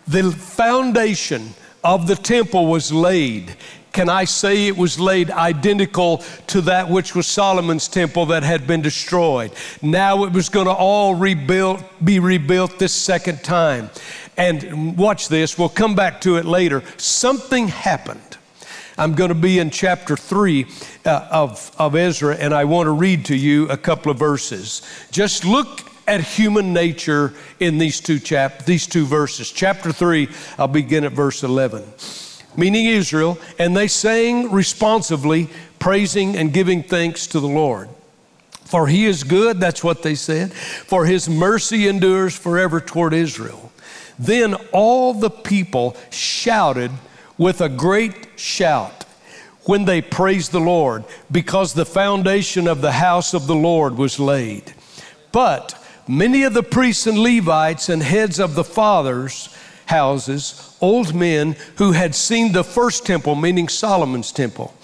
the 0.09 0.33
foundation 0.33 1.51
of 1.85 2.07
the 2.07 2.17
temple 2.17 2.67
was 2.67 2.91
laid. 2.91 3.55
Can 3.93 4.09
I 4.09 4.25
say 4.25 4.67
it 4.67 4.77
was 4.77 4.99
laid 4.99 5.31
identical 5.31 6.19
to 6.49 6.63
that 6.63 6.89
which 6.89 7.15
was 7.15 7.27
Solomon's 7.27 7.89
temple 7.89 8.27
that 8.27 8.43
had 8.43 8.67
been 8.67 8.81
destroyed? 8.81 9.53
Now 9.83 10.25
it 10.25 10.33
was 10.33 10.49
going 10.49 10.67
to 10.67 10.73
all 10.73 11.15
rebuilt, 11.15 11.83
be 12.03 12.21
rebuilt 12.21 12.79
this 12.79 12.95
second 12.95 13.43
time. 13.43 13.91
And 14.37 14.97
watch 14.97 15.29
this, 15.29 15.59
we'll 15.59 15.69
come 15.69 15.95
back 15.95 16.21
to 16.23 16.37
it 16.37 16.45
later. 16.45 16.83
Something 16.97 17.69
happened. 17.69 18.28
I'm 18.99 19.15
going 19.15 19.29
to 19.29 19.37
be 19.37 19.61
in 19.61 19.71
chapter 19.71 20.17
3 20.17 20.67
uh, 21.07 21.29
of, 21.31 21.71
of 21.79 21.95
Ezra, 21.95 22.35
and 22.35 22.53
I 22.53 22.65
want 22.65 22.89
to 22.89 22.91
read 22.91 23.27
to 23.27 23.37
you 23.37 23.69
a 23.69 23.77
couple 23.77 24.11
of 24.11 24.19
verses. 24.19 24.83
Just 25.13 25.45
look 25.45 25.89
at 26.09 26.21
human 26.21 26.73
nature 26.73 27.33
in 27.61 27.79
these 27.79 28.01
two 28.01 28.19
chap 28.19 28.65
these 28.65 28.89
two 28.89 29.07
verses. 29.07 29.53
Chapter 29.53 29.93
3, 29.93 30.29
I'll 30.59 30.67
begin 30.67 31.05
at 31.05 31.13
verse 31.13 31.45
11. 31.45 31.85
Meaning 32.57 32.87
Israel, 32.87 33.39
and 33.57 33.77
they 33.77 33.87
sang 33.87 34.51
responsively, 34.51 35.49
praising 35.79 36.37
and 36.37 36.53
giving 36.53 36.83
thanks 36.83 37.29
to 37.29 37.39
the 37.39 37.47
Lord. 37.47 37.89
For 38.65 38.89
he 38.89 39.07
is 39.07 39.23
good, 39.23 39.61
that's 39.61 39.85
what 39.85 40.03
they 40.03 40.17
said, 40.17 40.53
for 40.53 41.07
his 41.07 41.29
mercy 41.29 41.87
endures 41.87 42.37
forever 42.37 42.81
toward 42.81 43.15
Israel. 43.15 43.71
Then 44.19 44.57
all 44.73 45.15
the 45.15 45.31
people 45.31 45.97
shouted 46.11 46.91
with 47.39 47.61
a 47.61 47.69
great 47.69 48.29
shout 48.37 49.05
when 49.63 49.85
they 49.85 50.03
praised 50.03 50.51
the 50.51 50.61
Lord, 50.61 51.05
because 51.31 51.75
the 51.75 51.87
foundation 51.87 52.67
of 52.67 52.81
the 52.81 52.93
house 52.93 53.35
of 53.35 53.47
the 53.47 53.55
Lord 53.55 53.97
was 53.97 54.19
laid. 54.19 54.73
But 55.31 55.75
many 56.09 56.43
of 56.43 56.55
the 56.55 56.63
priests 56.63 57.07
and 57.07 57.19
Levites 57.19 57.89
and 57.89 58.03
heads 58.03 58.41
of 58.41 58.55
the 58.55 58.65
fathers' 58.65 59.55
houses, 59.87 60.77
old 60.81 61.15
men 61.15 61.55
who 61.77 61.93
had 61.93 62.15
seen 62.15 62.53
the 62.53 62.65
first 62.65 63.07
temple, 63.07 63.35
meaning 63.35 63.69
Solomon's 63.69 64.33
temple, 64.33 64.75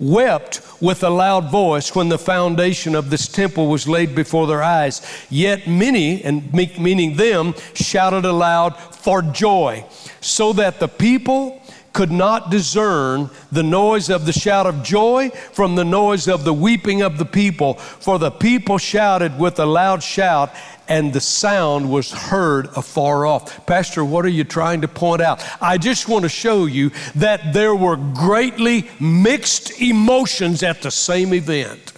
wept 0.00 0.60
with 0.80 1.04
a 1.04 1.10
loud 1.10 1.50
voice 1.50 1.94
when 1.94 2.08
the 2.08 2.18
foundation 2.18 2.96
of 2.96 3.10
this 3.10 3.28
temple 3.28 3.68
was 3.68 3.86
laid 3.86 4.14
before 4.16 4.48
their 4.48 4.62
eyes. 4.62 5.00
Yet 5.30 5.68
many, 5.68 6.22
and 6.24 6.52
meaning 6.52 7.16
them, 7.16 7.54
shouted 7.74 8.24
aloud 8.24 8.76
for 8.76 9.22
joy, 9.22 9.84
so 10.20 10.52
that 10.54 10.80
the 10.80 10.88
people 10.88 11.62
could 11.94 12.10
not 12.10 12.50
discern 12.50 13.30
the 13.50 13.62
noise 13.62 14.10
of 14.10 14.26
the 14.26 14.32
shout 14.32 14.66
of 14.66 14.82
joy 14.82 15.30
from 15.52 15.76
the 15.76 15.84
noise 15.84 16.28
of 16.28 16.44
the 16.44 16.52
weeping 16.52 17.00
of 17.00 17.16
the 17.16 17.24
people. 17.24 17.74
For 17.74 18.18
the 18.18 18.30
people 18.30 18.76
shouted 18.76 19.38
with 19.38 19.58
a 19.58 19.64
loud 19.64 20.02
shout, 20.02 20.52
and 20.88 21.12
the 21.12 21.20
sound 21.20 21.90
was 21.90 22.10
heard 22.10 22.66
afar 22.76 23.24
off. 23.24 23.64
Pastor, 23.64 24.04
what 24.04 24.24
are 24.26 24.30
you 24.30 24.44
trying 24.44 24.82
to 24.82 24.88
point 24.88 25.22
out? 25.22 25.42
I 25.62 25.78
just 25.78 26.08
want 26.08 26.24
to 26.24 26.28
show 26.28 26.66
you 26.66 26.90
that 27.14 27.54
there 27.54 27.74
were 27.74 27.96
greatly 27.96 28.90
mixed 29.00 29.80
emotions 29.80 30.62
at 30.62 30.82
the 30.82 30.90
same 30.90 31.32
event. 31.32 31.92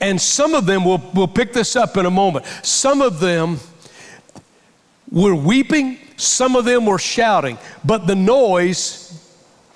And 0.00 0.20
some 0.20 0.54
of 0.54 0.66
them, 0.66 0.84
we'll, 0.84 1.02
we'll 1.14 1.26
pick 1.26 1.52
this 1.52 1.74
up 1.74 1.96
in 1.96 2.06
a 2.06 2.10
moment, 2.10 2.46
some 2.62 3.02
of 3.02 3.18
them 3.18 3.58
were 5.10 5.34
weeping, 5.34 5.98
some 6.18 6.56
of 6.56 6.64
them 6.64 6.84
were 6.84 6.98
shouting, 6.98 7.56
but 7.84 8.06
the 8.06 8.14
noise 8.14 9.24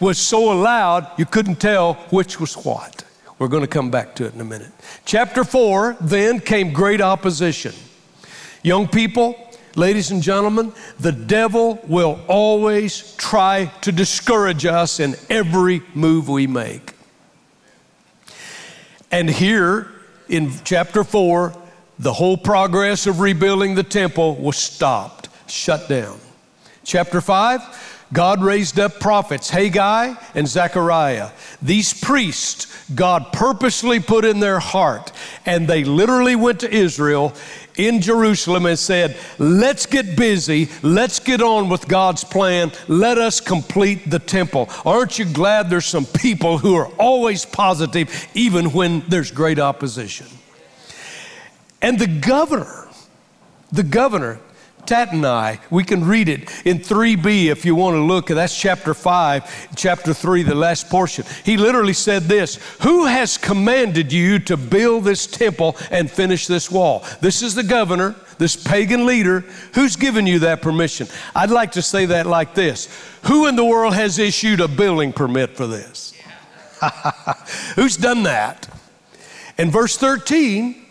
was 0.00 0.18
so 0.18 0.42
loud 0.42 1.08
you 1.16 1.24
couldn't 1.24 1.56
tell 1.56 1.94
which 2.10 2.40
was 2.40 2.54
what. 2.54 3.04
We're 3.38 3.48
going 3.48 3.62
to 3.62 3.68
come 3.68 3.90
back 3.90 4.14
to 4.16 4.26
it 4.26 4.34
in 4.34 4.40
a 4.40 4.44
minute. 4.44 4.70
Chapter 5.04 5.44
4 5.44 5.96
then 6.00 6.40
came 6.40 6.72
great 6.72 7.00
opposition. 7.00 7.72
Young 8.62 8.88
people, 8.88 9.36
ladies 9.76 10.10
and 10.10 10.22
gentlemen, 10.22 10.72
the 10.98 11.12
devil 11.12 11.80
will 11.86 12.20
always 12.28 13.16
try 13.16 13.66
to 13.82 13.92
discourage 13.92 14.66
us 14.66 15.00
in 15.00 15.14
every 15.30 15.82
move 15.94 16.28
we 16.28 16.46
make. 16.46 16.94
And 19.12 19.28
here 19.30 19.92
in 20.28 20.52
chapter 20.64 21.04
4, 21.04 21.52
the 21.98 22.12
whole 22.12 22.36
progress 22.36 23.06
of 23.06 23.20
rebuilding 23.20 23.76
the 23.76 23.82
temple 23.82 24.36
was 24.36 24.56
stopped, 24.56 25.28
shut 25.48 25.88
down. 25.88 26.18
Chapter 26.84 27.20
5, 27.20 28.08
God 28.12 28.42
raised 28.42 28.78
up 28.78 29.00
prophets, 29.00 29.48
Haggai 29.48 30.14
and 30.34 30.46
Zechariah. 30.46 31.30
These 31.62 31.98
priests, 32.00 32.90
God 32.90 33.32
purposely 33.32 34.00
put 34.00 34.24
in 34.24 34.40
their 34.40 34.58
heart, 34.58 35.12
and 35.46 35.66
they 35.66 35.84
literally 35.84 36.36
went 36.36 36.60
to 36.60 36.70
Israel 36.70 37.32
in 37.76 38.02
Jerusalem 38.02 38.66
and 38.66 38.78
said, 38.78 39.16
Let's 39.38 39.86
get 39.86 40.16
busy. 40.16 40.68
Let's 40.82 41.20
get 41.20 41.40
on 41.40 41.70
with 41.70 41.88
God's 41.88 42.24
plan. 42.24 42.72
Let 42.88 43.16
us 43.16 43.40
complete 43.40 44.10
the 44.10 44.18
temple. 44.18 44.68
Aren't 44.84 45.18
you 45.18 45.24
glad 45.24 45.70
there's 45.70 45.86
some 45.86 46.04
people 46.04 46.58
who 46.58 46.74
are 46.74 46.88
always 46.98 47.46
positive, 47.46 48.28
even 48.34 48.72
when 48.72 49.00
there's 49.08 49.30
great 49.30 49.58
opposition? 49.58 50.26
And 51.80 51.98
the 51.98 52.06
governor 52.06 52.82
the 53.72 53.82
governor, 53.82 54.38
Tattenai. 54.86 55.60
We 55.70 55.84
can 55.84 56.04
read 56.04 56.28
it 56.28 56.50
in 56.66 56.78
3b 56.78 57.46
if 57.46 57.64
you 57.64 57.74
want 57.74 57.94
to 57.94 58.00
look. 58.00 58.26
That's 58.26 58.58
chapter 58.58 58.94
5, 58.94 59.74
chapter 59.76 60.12
3, 60.12 60.42
the 60.42 60.54
last 60.54 60.90
portion. 60.90 61.24
He 61.44 61.56
literally 61.56 61.92
said 61.92 62.24
this 62.24 62.56
Who 62.82 63.06
has 63.06 63.38
commanded 63.38 64.12
you 64.12 64.38
to 64.40 64.56
build 64.56 65.04
this 65.04 65.26
temple 65.26 65.76
and 65.90 66.10
finish 66.10 66.46
this 66.46 66.70
wall? 66.70 67.04
This 67.20 67.42
is 67.42 67.54
the 67.54 67.62
governor, 67.62 68.16
this 68.38 68.56
pagan 68.56 69.06
leader. 69.06 69.40
Who's 69.74 69.96
given 69.96 70.26
you 70.26 70.40
that 70.40 70.62
permission? 70.62 71.06
I'd 71.34 71.50
like 71.50 71.72
to 71.72 71.82
say 71.82 72.06
that 72.06 72.26
like 72.26 72.54
this 72.54 72.88
Who 73.24 73.46
in 73.46 73.56
the 73.56 73.64
world 73.64 73.94
has 73.94 74.18
issued 74.18 74.60
a 74.60 74.68
building 74.68 75.12
permit 75.12 75.56
for 75.56 75.66
this? 75.66 76.12
Who's 77.76 77.96
done 77.96 78.24
that? 78.24 78.68
In 79.58 79.70
verse 79.70 79.96
13, 79.96 80.81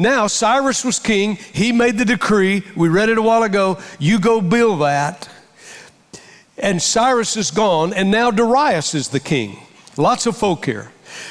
now, 0.00 0.28
Cyrus 0.28 0.82
was 0.82 0.98
king. 0.98 1.36
He 1.36 1.72
made 1.72 1.98
the 1.98 2.06
decree. 2.06 2.62
We 2.74 2.88
read 2.88 3.10
it 3.10 3.18
a 3.18 3.22
while 3.22 3.42
ago. 3.42 3.78
You 3.98 4.18
go 4.18 4.40
build 4.40 4.80
that. 4.80 5.28
And 6.56 6.80
Cyrus 6.80 7.36
is 7.36 7.50
gone, 7.50 7.92
and 7.92 8.10
now 8.10 8.30
Darius 8.30 8.94
is 8.94 9.08
the 9.08 9.20
king. 9.20 9.58
Lots 9.98 10.24
of 10.24 10.38
folk 10.38 10.64
here. 10.64 10.90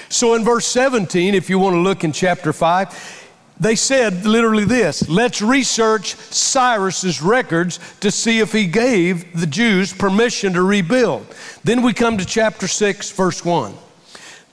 So 0.09 0.35
in 0.35 0.43
verse 0.43 0.67
17, 0.67 1.33
if 1.33 1.49
you 1.49 1.57
want 1.57 1.73
to 1.75 1.79
look 1.79 2.03
in 2.03 2.11
chapter 2.11 2.53
5, 2.53 3.27
they 3.59 3.75
said 3.75 4.25
literally 4.25 4.65
this 4.65 5.09
let's 5.09 5.41
research 5.41 6.15
Cyrus's 6.15 7.23
records 7.23 7.79
to 8.01 8.11
see 8.11 8.39
if 8.39 8.53
he 8.53 8.67
gave 8.67 9.39
the 9.39 9.47
Jews 9.47 9.93
permission 9.93 10.53
to 10.53 10.61
rebuild. 10.61 11.25
Then 11.63 11.81
we 11.81 11.93
come 11.93 12.19
to 12.19 12.25
chapter 12.25 12.67
6, 12.67 13.11
verse 13.13 13.43
1. 13.43 13.73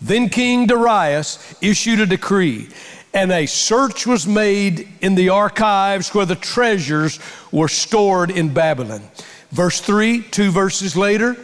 Then 0.01 0.31
King 0.31 0.67
Darius 0.67 1.55
issued 1.61 2.01
a 2.01 2.07
decree 2.07 2.69
and 3.13 3.33
a 3.33 3.47
search 3.47 4.07
was 4.07 4.27
made 4.27 4.89
in 5.01 5.15
the 5.15 5.31
archives 5.31 6.15
where 6.15 6.27
the 6.27 6.35
treasures 6.35 7.19
were 7.51 7.69
stored 7.69 8.31
in 8.31 8.53
Babylon. 8.53 9.03
Verse 9.51 9.81
3, 9.81 10.23
two 10.23 10.51
verses 10.51 10.97
later, 10.97 11.37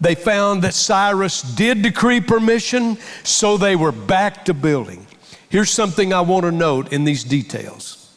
they 0.00 0.14
found 0.14 0.62
that 0.62 0.74
Cyrus 0.74 1.42
did 1.42 1.82
decree 1.82 2.20
permission, 2.20 2.98
so 3.24 3.56
they 3.56 3.76
were 3.76 3.92
back 3.92 4.44
to 4.46 4.54
building. 4.54 5.06
Here's 5.48 5.70
something 5.70 6.12
I 6.12 6.20
want 6.22 6.44
to 6.44 6.52
note 6.52 6.92
in 6.92 7.04
these 7.04 7.24
details. 7.24 8.10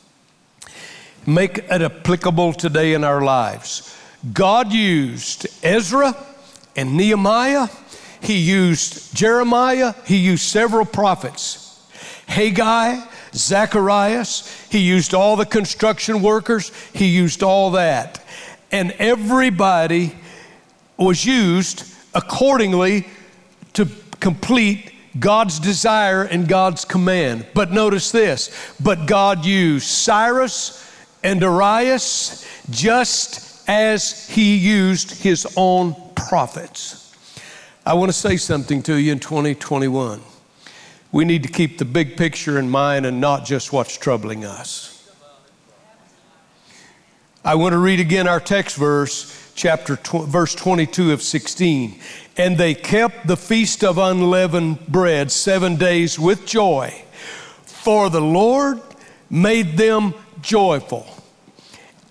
Make 1.25 1.57
it 1.57 1.81
applicable 1.81 2.53
today 2.53 2.93
in 2.93 3.03
our 3.03 3.21
lives. 3.21 3.95
God 4.33 4.71
used 4.73 5.47
Ezra 5.63 6.15
and 6.75 6.95
Nehemiah, 6.95 7.67
He 8.21 8.37
used 8.37 9.15
Jeremiah, 9.15 9.93
He 10.05 10.17
used 10.17 10.43
several 10.43 10.85
prophets 10.85 11.68
Haggai, 12.29 13.01
Zacharias, 13.33 14.67
he 14.69 14.79
used 14.79 15.15
all 15.15 15.35
the 15.35 15.45
construction 15.45 16.21
workers, 16.21 16.71
he 16.93 17.07
used 17.07 17.41
all 17.41 17.71
that. 17.71 18.23
And 18.71 18.91
everybody 18.93 20.15
was 20.95 21.25
used 21.25 21.91
accordingly 22.13 23.07
to 23.73 23.87
complete 24.19 24.91
God's 25.19 25.59
desire 25.59 26.23
and 26.23 26.47
God's 26.47 26.85
command. 26.85 27.47
But 27.55 27.71
notice 27.71 28.11
this 28.11 28.55
but 28.79 29.07
God 29.07 29.43
used 29.43 29.87
Cyrus 29.87 30.85
and 31.23 31.39
Darius 31.39 32.47
just 32.69 33.67
as 33.67 34.27
he 34.29 34.55
used 34.55 35.23
his 35.23 35.47
own 35.57 35.95
prophets. 36.15 37.15
I 37.85 37.95
want 37.95 38.09
to 38.09 38.17
say 38.17 38.37
something 38.37 38.83
to 38.83 38.95
you 38.95 39.11
in 39.13 39.19
2021. 39.19 40.21
We 41.11 41.25
need 41.25 41.43
to 41.43 41.49
keep 41.49 41.77
the 41.77 41.85
big 41.85 42.17
picture 42.17 42.59
in 42.59 42.69
mind 42.69 43.05
and 43.05 43.19
not 43.19 43.45
just 43.45 43.73
what's 43.73 43.97
troubling 43.97 44.45
us. 44.45 44.95
I 47.43 47.55
want 47.55 47.73
to 47.73 47.79
read 47.79 47.99
again 47.99 48.27
our 48.27 48.39
text 48.39 48.75
verse, 48.75 49.51
chapter 49.55 49.95
tw- 49.95 50.27
verse 50.27 50.53
22 50.53 51.11
of 51.11 51.23
16. 51.23 51.99
And 52.37 52.57
they 52.57 52.75
kept 52.75 53.25
the 53.27 53.37
feast 53.37 53.83
of 53.83 53.97
unleavened 53.97 54.85
bread 54.87 55.31
7 55.31 55.77
days 55.77 56.19
with 56.19 56.45
joy, 56.45 57.03
for 57.65 58.09
the 58.09 58.21
Lord 58.21 58.79
made 59.29 59.77
them 59.77 60.13
joyful 60.41 61.07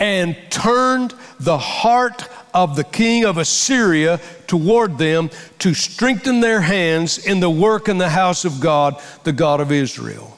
and 0.00 0.36
turned 0.50 1.14
the 1.40 1.58
heart 1.58 2.28
of 2.54 2.76
the 2.76 2.84
king 2.84 3.24
of 3.24 3.38
Assyria 3.38 4.20
toward 4.46 4.98
them 4.98 5.30
to 5.60 5.74
strengthen 5.74 6.40
their 6.40 6.60
hands 6.60 7.18
in 7.18 7.40
the 7.40 7.50
work 7.50 7.88
in 7.88 7.98
the 7.98 8.08
house 8.08 8.44
of 8.44 8.60
God, 8.60 9.00
the 9.24 9.32
God 9.32 9.60
of 9.60 9.72
Israel. 9.72 10.36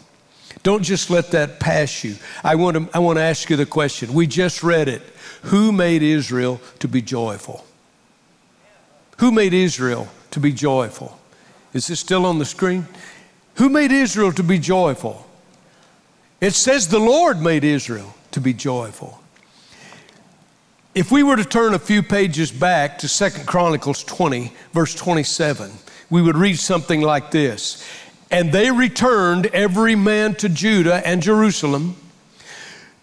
Don't 0.63 0.83
just 0.83 1.09
let 1.09 1.31
that 1.31 1.59
pass 1.59 2.05
you. 2.05 2.17
I 2.45 2.55
want 2.57 2.77
to, 2.77 2.89
I 2.93 2.99
want 2.99 3.19
to 3.19 3.23
ask 3.23 3.49
you 3.49 3.57
the 3.57 3.67
question. 3.67 4.13
We 4.13 4.27
just 4.27 4.63
read 4.63 4.89
it. 4.89 5.03
Who 5.45 5.73
made 5.73 6.03
Israel 6.03 6.61
to 6.81 6.89
be 6.89 7.01
joyful? 7.01 7.65
Who 9.19 9.33
made 9.33 9.55
Israel 9.55 10.09
to 10.33 10.41
be 10.41 10.53
joyful? 10.53 11.19
Is 11.73 11.87
this 11.87 12.01
still 12.01 12.27
on 12.27 12.39
the 12.39 12.45
screen? 12.45 12.87
Who 13.55 13.69
made 13.69 13.93
Israel 13.93 14.33
to 14.33 14.43
be 14.43 14.59
joyful? 14.59 15.27
It 16.41 16.55
says 16.55 16.89
the 16.89 16.99
Lord 16.99 17.41
made 17.41 17.65
Israel 17.65 18.15
to 18.33 18.41
be 18.41 18.53
joyful. 18.53 19.20
If 20.93 21.13
we 21.13 21.23
were 21.23 21.37
to 21.37 21.45
turn 21.45 21.75
a 21.75 21.79
few 21.79 22.03
pages 22.03 22.51
back 22.51 22.99
to 22.99 23.09
Second 23.09 23.47
Chronicles 23.47 24.03
20, 24.03 24.53
verse 24.73 24.93
27, 24.97 25.71
we 26.11 26.21
would 26.21 26.37
read 26.37 26.59
something 26.59 27.01
like 27.01 27.31
this 27.31 27.89
And 28.29 28.51
they 28.51 28.73
returned 28.73 29.47
every 29.47 29.95
man 29.95 30.35
to 30.37 30.49
Judah 30.49 31.07
and 31.07 31.23
Jerusalem 31.23 31.95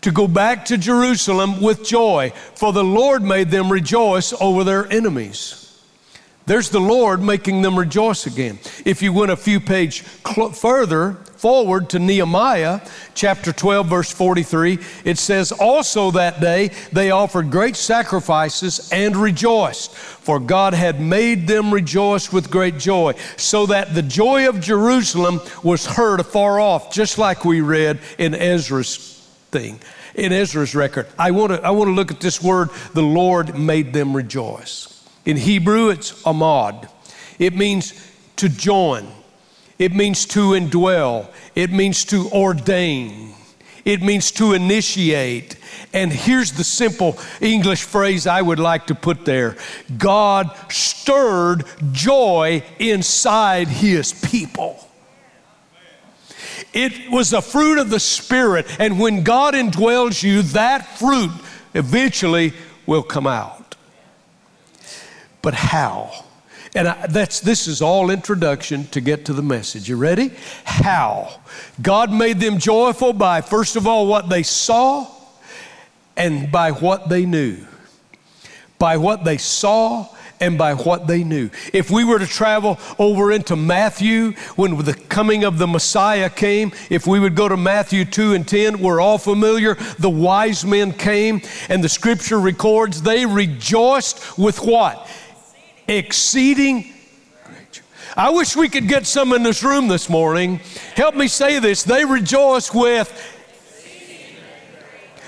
to 0.01 0.11
go 0.11 0.27
back 0.27 0.65
to 0.65 0.77
Jerusalem 0.77 1.61
with 1.61 1.85
joy, 1.85 2.33
for 2.55 2.73
the 2.73 2.83
Lord 2.83 3.23
made 3.23 3.51
them 3.51 3.71
rejoice 3.71 4.33
over 4.33 4.65
their 4.65 4.91
enemies. 4.91 5.66
There's 6.47 6.69
the 6.69 6.79
Lord 6.79 7.21
making 7.21 7.61
them 7.61 7.77
rejoice 7.77 8.25
again. 8.25 8.57
If 8.85 9.01
you 9.01 9.11
went 9.11 9.31
a 9.31 9.35
few 9.35 9.59
pages 9.59 10.07
cl- 10.25 10.53
further 10.53 11.15
forward 11.35 11.89
to 11.89 11.99
Nehemiah 11.99 12.79
chapter 13.13 13.51
12, 13.51 13.87
verse 13.87 14.09
43, 14.09 14.79
it 15.03 15.17
says, 15.17 15.51
Also 15.51 16.09
that 16.11 16.39
day 16.39 16.71
they 16.93 17.11
offered 17.11 17.51
great 17.51 17.75
sacrifices 17.75 18.89
and 18.93 19.17
rejoiced, 19.17 19.93
for 19.93 20.39
God 20.39 20.73
had 20.73 21.01
made 21.01 21.47
them 21.47 21.73
rejoice 21.73 22.31
with 22.31 22.49
great 22.49 22.77
joy, 22.77 23.13
so 23.35 23.65
that 23.65 23.93
the 23.93 24.01
joy 24.01 24.47
of 24.47 24.61
Jerusalem 24.61 25.41
was 25.63 25.85
heard 25.85 26.21
afar 26.21 26.61
off, 26.61 26.93
just 26.93 27.17
like 27.17 27.43
we 27.43 27.59
read 27.59 27.99
in 28.17 28.33
Ezra's 28.33 28.97
thing. 29.51 29.81
In 30.15 30.31
Ezra's 30.31 30.73
record, 30.73 31.07
I 31.19 31.31
want 31.31 31.51
to 31.51 31.61
I 31.61 31.71
want 31.71 31.89
to 31.89 31.93
look 31.93 32.09
at 32.09 32.21
this 32.21 32.41
word. 32.41 32.69
The 32.93 33.03
Lord 33.03 33.59
made 33.59 33.91
them 33.91 34.15
rejoice. 34.15 34.96
In 35.27 35.35
Hebrew, 35.35 35.89
it's 35.89 36.23
amad. 36.23 36.89
It 37.37 37.53
means 37.53 37.93
to 38.37 38.47
join, 38.47 39.05
it 39.77 39.93
means 39.93 40.25
to 40.27 40.51
indwell, 40.51 41.27
it 41.53 41.69
means 41.69 42.05
to 42.05 42.29
ordain, 42.29 43.33
it 43.83 44.01
means 44.01 44.31
to 44.31 44.53
initiate. 44.53 45.57
And 45.93 46.13
here's 46.13 46.53
the 46.53 46.63
simple 46.63 47.17
English 47.41 47.83
phrase 47.83 48.25
I 48.25 48.41
would 48.41 48.57
like 48.57 48.87
to 48.87 48.95
put 48.95 49.25
there 49.25 49.57
God 49.97 50.49
stirred 50.71 51.65
joy 51.91 52.63
inside 52.79 53.67
his 53.67 54.13
people. 54.13 54.79
It 56.71 57.11
was 57.11 57.33
a 57.33 57.41
fruit 57.41 57.79
of 57.79 57.89
the 57.89 57.99
Spirit, 57.99 58.65
and 58.79 58.97
when 58.97 59.23
God 59.23 59.55
indwells 59.55 60.23
you, 60.23 60.41
that 60.53 60.87
fruit 60.97 61.31
eventually 61.73 62.53
will 62.85 63.03
come 63.03 63.27
out 63.27 63.56
but 65.47 65.53
how? 65.53 66.11
And 66.75 66.89
I, 66.89 67.07
that's 67.07 67.39
this 67.39 67.67
is 67.67 67.81
all 67.81 68.09
introduction 68.09 68.85
to 68.87 68.99
get 68.99 69.23
to 69.27 69.33
the 69.33 69.41
message. 69.41 69.87
You 69.87 69.95
ready? 69.95 70.33
How? 70.65 71.39
God 71.81 72.11
made 72.11 72.41
them 72.41 72.57
joyful 72.57 73.13
by 73.13 73.39
first 73.39 73.77
of 73.77 73.87
all 73.87 74.07
what 74.07 74.27
they 74.27 74.43
saw 74.43 75.07
and 76.17 76.51
by 76.51 76.71
what 76.71 77.07
they 77.07 77.25
knew. 77.25 77.65
By 78.77 78.97
what 78.97 79.23
they 79.23 79.37
saw 79.37 80.13
and 80.39 80.57
by 80.57 80.73
what 80.73 81.07
they 81.07 81.23
knew. 81.23 81.49
If 81.73 81.89
we 81.89 82.03
were 82.03 82.19
to 82.19 82.27
travel 82.27 82.79
over 82.99 83.31
into 83.31 83.55
Matthew 83.55 84.33
when 84.55 84.77
the 84.77 84.93
coming 84.93 85.43
of 85.43 85.57
the 85.57 85.67
Messiah 85.67 86.29
came, 86.29 86.71
if 86.89 87.07
we 87.07 87.19
would 87.19 87.35
go 87.35 87.47
to 87.47 87.57
Matthew 87.57 88.05
2 88.05 88.33
and 88.33 88.47
10, 88.47 88.79
we're 88.79 88.99
all 88.99 89.17
familiar. 89.17 89.75
The 89.99 90.09
wise 90.09 90.65
men 90.65 90.91
came, 90.93 91.41
and 91.69 91.83
the 91.83 91.89
scripture 91.89 92.39
records 92.39 93.01
they 93.01 93.25
rejoiced 93.25 94.37
with 94.37 94.59
what? 94.59 95.09
Exceeding. 95.87 96.93
I 98.15 98.29
wish 98.29 98.55
we 98.55 98.67
could 98.69 98.87
get 98.87 99.05
some 99.05 99.33
in 99.33 99.43
this 99.43 99.63
room 99.63 99.87
this 99.87 100.09
morning. 100.09 100.59
Help 100.95 101.15
me 101.15 101.27
say 101.27 101.59
this. 101.59 101.83
They 101.83 102.03
rejoice 102.03 102.73
with. 102.73 103.33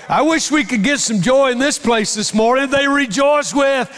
I 0.08 0.22
wish 0.22 0.50
we 0.50 0.64
could 0.64 0.82
get 0.82 0.98
some 0.98 1.20
joy 1.20 1.52
in 1.52 1.58
this 1.58 1.78
place 1.78 2.14
this 2.14 2.34
morning. 2.34 2.68
They 2.68 2.88
rejoice 2.88 3.54
with. 3.54 3.88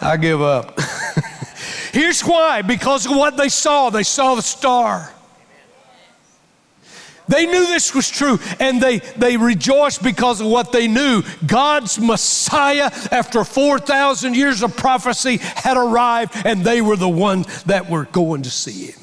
I 0.00 0.16
give 0.16 0.40
up. 0.40 0.80
Here's 1.92 2.22
why 2.22 2.62
because 2.62 3.06
of 3.06 3.14
what 3.14 3.36
they 3.36 3.48
saw. 3.48 3.90
They 3.90 4.02
saw 4.02 4.34
the 4.34 4.42
star. 4.42 5.13
They 7.26 7.46
knew 7.46 7.66
this 7.66 7.94
was 7.94 8.10
true 8.10 8.38
and 8.60 8.82
they, 8.82 8.98
they 8.98 9.36
rejoiced 9.36 10.02
because 10.02 10.40
of 10.40 10.46
what 10.46 10.72
they 10.72 10.86
knew. 10.88 11.22
God's 11.46 11.98
Messiah, 11.98 12.90
after 13.10 13.44
4,000 13.44 14.34
years 14.36 14.62
of 14.62 14.76
prophecy, 14.76 15.38
had 15.38 15.76
arrived 15.76 16.34
and 16.44 16.62
they 16.62 16.82
were 16.82 16.96
the 16.96 17.08
ones 17.08 17.62
that 17.64 17.88
were 17.88 18.04
going 18.04 18.42
to 18.42 18.50
see 18.50 18.86
him. 18.92 19.00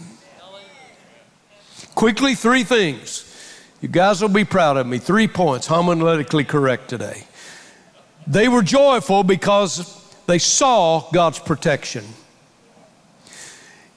Quickly, 1.96 2.36
three 2.36 2.64
things. 2.64 3.28
You 3.82 3.88
guys 3.88 4.22
will 4.22 4.30
be 4.30 4.46
proud 4.46 4.78
of 4.78 4.86
me. 4.86 5.00
Three 5.00 5.28
points, 5.28 5.68
homiletically 5.68 6.48
correct 6.48 6.88
today. 6.88 7.24
They 8.28 8.48
were 8.48 8.62
joyful 8.62 9.24
because 9.24 9.98
they 10.28 10.38
saw 10.38 11.10
God's 11.12 11.40
protection. 11.40 12.06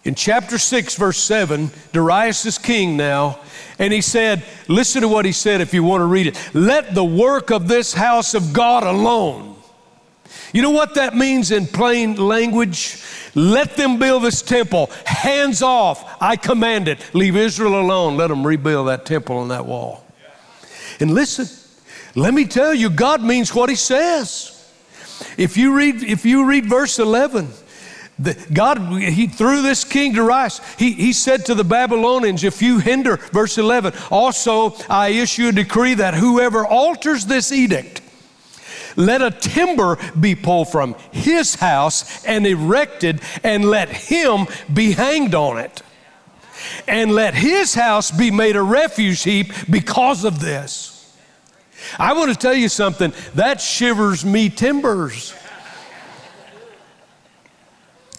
In 0.05 0.15
chapter 0.15 0.59
6, 0.59 0.97
verse 0.97 1.19
7, 1.19 1.71
Darius 1.93 2.45
is 2.45 2.59
king 2.59 2.97
now, 2.97 3.39
and 3.79 3.93
he 3.93 4.03
said, 4.03 4.45
Listen 4.69 5.01
to 5.01 5.09
what 5.09 5.25
he 5.25 5.33
said 5.33 5.63
if 5.63 5.73
you 5.73 5.83
want 5.83 6.03
to 6.03 6.07
read 6.07 6.27
it. 6.27 6.55
Let 6.55 6.95
the 6.95 7.05
work 7.05 7.51
of 7.51 7.69
this 7.69 7.95
house 7.95 8.35
of 8.35 8.53
God 8.53 8.83
alone. 8.83 9.57
You 10.53 10.63
know 10.63 10.71
what 10.71 10.95
that 10.95 11.17
means 11.17 11.51
in 11.51 11.67
plain 11.67 12.17
language? 12.17 13.03
Let 13.35 13.77
them 13.77 13.99
build 13.99 14.23
this 14.23 14.43
temple. 14.43 14.91
Hands 15.05 15.61
off. 15.63 16.17
I 16.23 16.37
command 16.37 16.87
it. 16.87 17.15
Leave 17.15 17.37
Israel 17.37 17.81
alone. 17.81 18.17
Let 18.17 18.29
them 18.29 18.47
rebuild 18.47 18.89
that 18.89 19.07
temple 19.07 19.43
and 19.43 19.51
that 19.51 19.67
wall. 19.67 20.05
And 21.01 21.13
listen, 21.13 21.49
let 22.15 22.33
me 22.33 22.45
tell 22.45 22.73
you, 22.73 22.91
God 22.91 23.23
means 23.23 23.55
what 23.55 23.69
he 23.69 23.75
says. 23.75 24.51
If 25.37 25.57
you 25.57 25.75
read, 25.75 26.03
if 26.03 26.25
you 26.25 26.45
read 26.47 26.67
verse 26.67 26.99
11, 26.99 27.49
the, 28.19 28.35
God, 28.53 28.79
he, 29.01 29.27
through 29.27 29.63
this 29.63 29.83
king 29.85 30.13
Darius, 30.13 30.61
he, 30.79 30.93
he 30.93 31.13
said 31.13 31.47
to 31.47 31.55
the 31.55 31.65
Babylonians, 31.65 32.45
if 32.45 32.63
you 32.63 32.79
hinder, 32.79 33.17
verse 33.17 33.59
11, 33.59 33.93
also 34.11 34.77
I 34.89 35.09
issue 35.09 35.49
a 35.49 35.53
decree 35.53 35.95
that 35.95 36.15
whoever 36.15 36.65
alters 36.65 37.27
this 37.27 37.51
edict, 37.51 38.03
let 38.97 39.23
a 39.23 39.33
timber 39.33 39.99
be 40.19 40.37
pulled 40.37 40.69
from 40.69 40.95
his 41.11 41.57
house 41.57 42.25
and 42.25 42.47
erected, 42.47 43.21
and 43.43 43.65
let 43.65 43.89
him 43.89 44.47
be 44.73 44.93
hanged 44.93 45.35
on 45.35 45.59
it. 45.59 45.83
And 46.87 47.13
let 47.13 47.35
his 47.35 47.75
house 47.75 48.11
be 48.11 48.31
made 48.31 48.57
a 48.57 48.63
refuge 48.63 49.23
heap 49.25 49.53
because 49.69 50.25
of 50.25 50.41
this. 50.41 50.95
I 51.99 52.13
want 52.15 52.33
to 52.33 52.39
tell 52.39 52.55
you 52.55 52.69
something 52.69 53.13
that 53.35 53.61
shivers 53.61 54.25
me 54.25 54.49
timbers. 54.49 55.35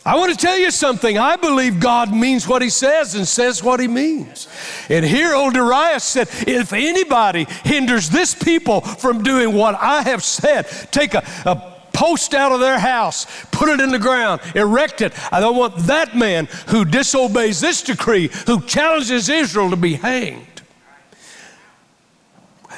I 0.06 0.18
want 0.18 0.32
to 0.32 0.38
tell 0.38 0.58
you 0.58 0.70
something. 0.70 1.18
I 1.18 1.36
believe 1.36 1.80
God 1.80 2.14
means 2.14 2.48
what 2.48 2.62
he 2.62 2.70
says 2.70 3.16
and 3.16 3.28
says 3.28 3.64
what 3.64 3.80
he 3.80 3.88
means. 3.88 4.48
And 4.88 5.04
here 5.04 5.34
old 5.34 5.56
Darius 5.56 6.04
said, 6.04 6.28
if 6.48 6.74
anybody 6.74 7.48
hinders 7.64 8.12
this 8.12 8.36
people 8.36 8.82
from 8.82 9.24
doing 9.24 9.56
what 9.56 9.74
I 9.74 10.04
have 10.04 10.24
said, 10.24 10.68
take 10.92 11.16
a, 11.16 11.24
a 11.48 11.76
post 11.92 12.36
out 12.36 12.52
of 12.52 12.60
their 12.60 12.78
house, 12.78 13.26
put 13.52 13.68
it 13.70 13.80
in 13.80 13.90
the 13.90 13.98
ground, 13.98 14.42
erect 14.54 15.02
it. 15.02 15.12
I 15.34 15.40
don't 15.40 15.58
want 15.58 15.76
that 15.88 16.16
man 16.16 16.50
who 16.68 16.86
disobeys 16.86 17.60
this 17.60 17.82
decree, 17.82 18.30
who 18.46 18.62
challenges 18.62 19.28
Israel 19.28 19.72
to 19.72 19.76
be 19.76 19.96
hanged. 19.96 20.62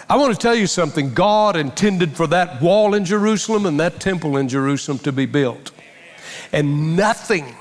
I 0.09 0.15
want 0.15 0.33
to 0.33 0.39
tell 0.39 0.55
you 0.55 0.67
something. 0.67 1.13
God 1.13 1.57
intended 1.57 2.15
for 2.15 2.27
that 2.27 2.61
wall 2.61 2.93
in 2.93 3.03
Jerusalem 3.03 3.65
and 3.65 3.77
that 3.81 3.99
temple 3.99 4.37
in 4.37 4.47
Jerusalem 4.47 4.99
to 4.99 5.11
be 5.11 5.25
built. 5.25 5.71
And 6.51 6.95
nothing 6.95 7.55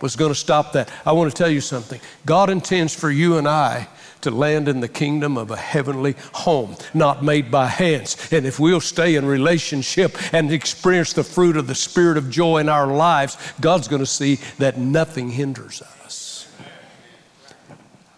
was 0.00 0.16
going 0.16 0.30
to 0.30 0.38
stop 0.38 0.72
that. 0.72 0.90
I 1.04 1.12
want 1.12 1.30
to 1.30 1.36
tell 1.36 1.50
you 1.50 1.60
something. 1.60 2.00
God 2.24 2.50
intends 2.50 2.94
for 2.94 3.10
you 3.10 3.38
and 3.38 3.46
I 3.46 3.88
to 4.22 4.30
land 4.30 4.68
in 4.68 4.80
the 4.80 4.88
kingdom 4.88 5.36
of 5.36 5.50
a 5.50 5.56
heavenly 5.56 6.14
home, 6.32 6.76
not 6.92 7.24
made 7.24 7.50
by 7.50 7.66
hands. 7.66 8.16
And 8.32 8.46
if 8.46 8.60
we'll 8.60 8.80
stay 8.80 9.14
in 9.16 9.24
relationship 9.24 10.16
and 10.34 10.52
experience 10.52 11.12
the 11.12 11.24
fruit 11.24 11.56
of 11.56 11.66
the 11.66 11.74
spirit 11.74 12.16
of 12.16 12.30
joy 12.30 12.58
in 12.58 12.68
our 12.68 12.86
lives, 12.86 13.36
God's 13.60 13.88
going 13.88 14.02
to 14.02 14.06
see 14.06 14.36
that 14.58 14.78
nothing 14.78 15.30
hinders 15.30 15.82
us. 15.82 16.48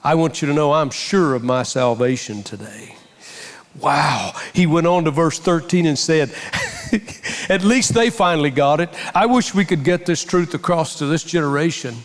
I 0.05 0.17
want 0.17 0.43
you 0.43 0.49
to 0.49 0.55
know 0.55 0.73
I'm 0.73 0.91
sure 0.91 1.35
of 1.35 1.45
my 1.45 1.63
salvation 1.63 2.43
today. 2.43 2.97
Wow. 3.81 4.33
He 4.53 4.67
went 4.67 4.87
on 4.87 5.05
to 5.05 5.11
verse 5.11 5.39
13 5.39 5.87
and 5.87 5.99
said, 5.99 6.35
At 7.49 7.65
least 7.65 7.95
they 7.95 8.11
finally 8.11 8.51
got 8.51 8.81
it. 8.81 8.91
I 9.15 9.27
wish 9.27 9.55
we 9.55 9.65
could 9.65 9.83
get 9.83 10.07
this 10.07 10.25
truth 10.25 10.55
across 10.55 10.99
to 10.99 11.07
this 11.07 11.25
generation 11.25 11.97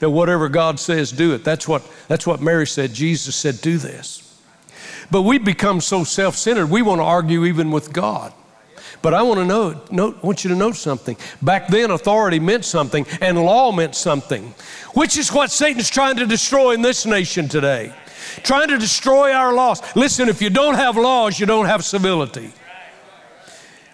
that 0.00 0.10
whatever 0.10 0.48
God 0.48 0.80
says, 0.80 1.12
do 1.12 1.32
it. 1.32 1.44
That's 1.44 1.68
what, 1.68 1.88
that's 2.08 2.26
what 2.26 2.40
Mary 2.40 2.66
said. 2.66 2.92
Jesus 2.92 3.36
said, 3.36 3.60
do 3.60 3.78
this. 3.78 4.18
But 5.12 5.22
we've 5.22 5.44
become 5.44 5.80
so 5.80 6.04
self 6.04 6.36
centered, 6.36 6.66
we 6.70 6.82
want 6.82 6.98
to 6.98 7.04
argue 7.04 7.44
even 7.44 7.70
with 7.70 7.92
God. 7.92 8.32
But 9.00 9.14
I 9.14 9.22
want 9.22 9.40
to 9.40 9.44
know, 9.44 9.80
know, 9.90 10.14
want 10.22 10.44
you 10.44 10.50
to 10.50 10.56
know 10.56 10.72
something. 10.72 11.16
Back 11.40 11.68
then, 11.68 11.90
authority 11.90 12.38
meant 12.40 12.64
something 12.64 13.06
and 13.20 13.36
law 13.44 13.72
meant 13.72 13.94
something, 13.94 14.54
which 14.94 15.16
is 15.16 15.32
what 15.32 15.50
Satan's 15.50 15.90
trying 15.90 16.16
to 16.16 16.26
destroy 16.26 16.72
in 16.72 16.82
this 16.82 17.04
nation 17.04 17.48
today 17.48 17.92
trying 18.42 18.68
to 18.68 18.78
destroy 18.78 19.32
our 19.32 19.52
laws. 19.52 19.82
Listen, 19.94 20.28
if 20.28 20.40
you 20.42 20.50
don't 20.50 20.74
have 20.74 20.96
laws, 20.96 21.38
you 21.38 21.46
don't 21.46 21.66
have 21.66 21.84
civility. 21.84 22.52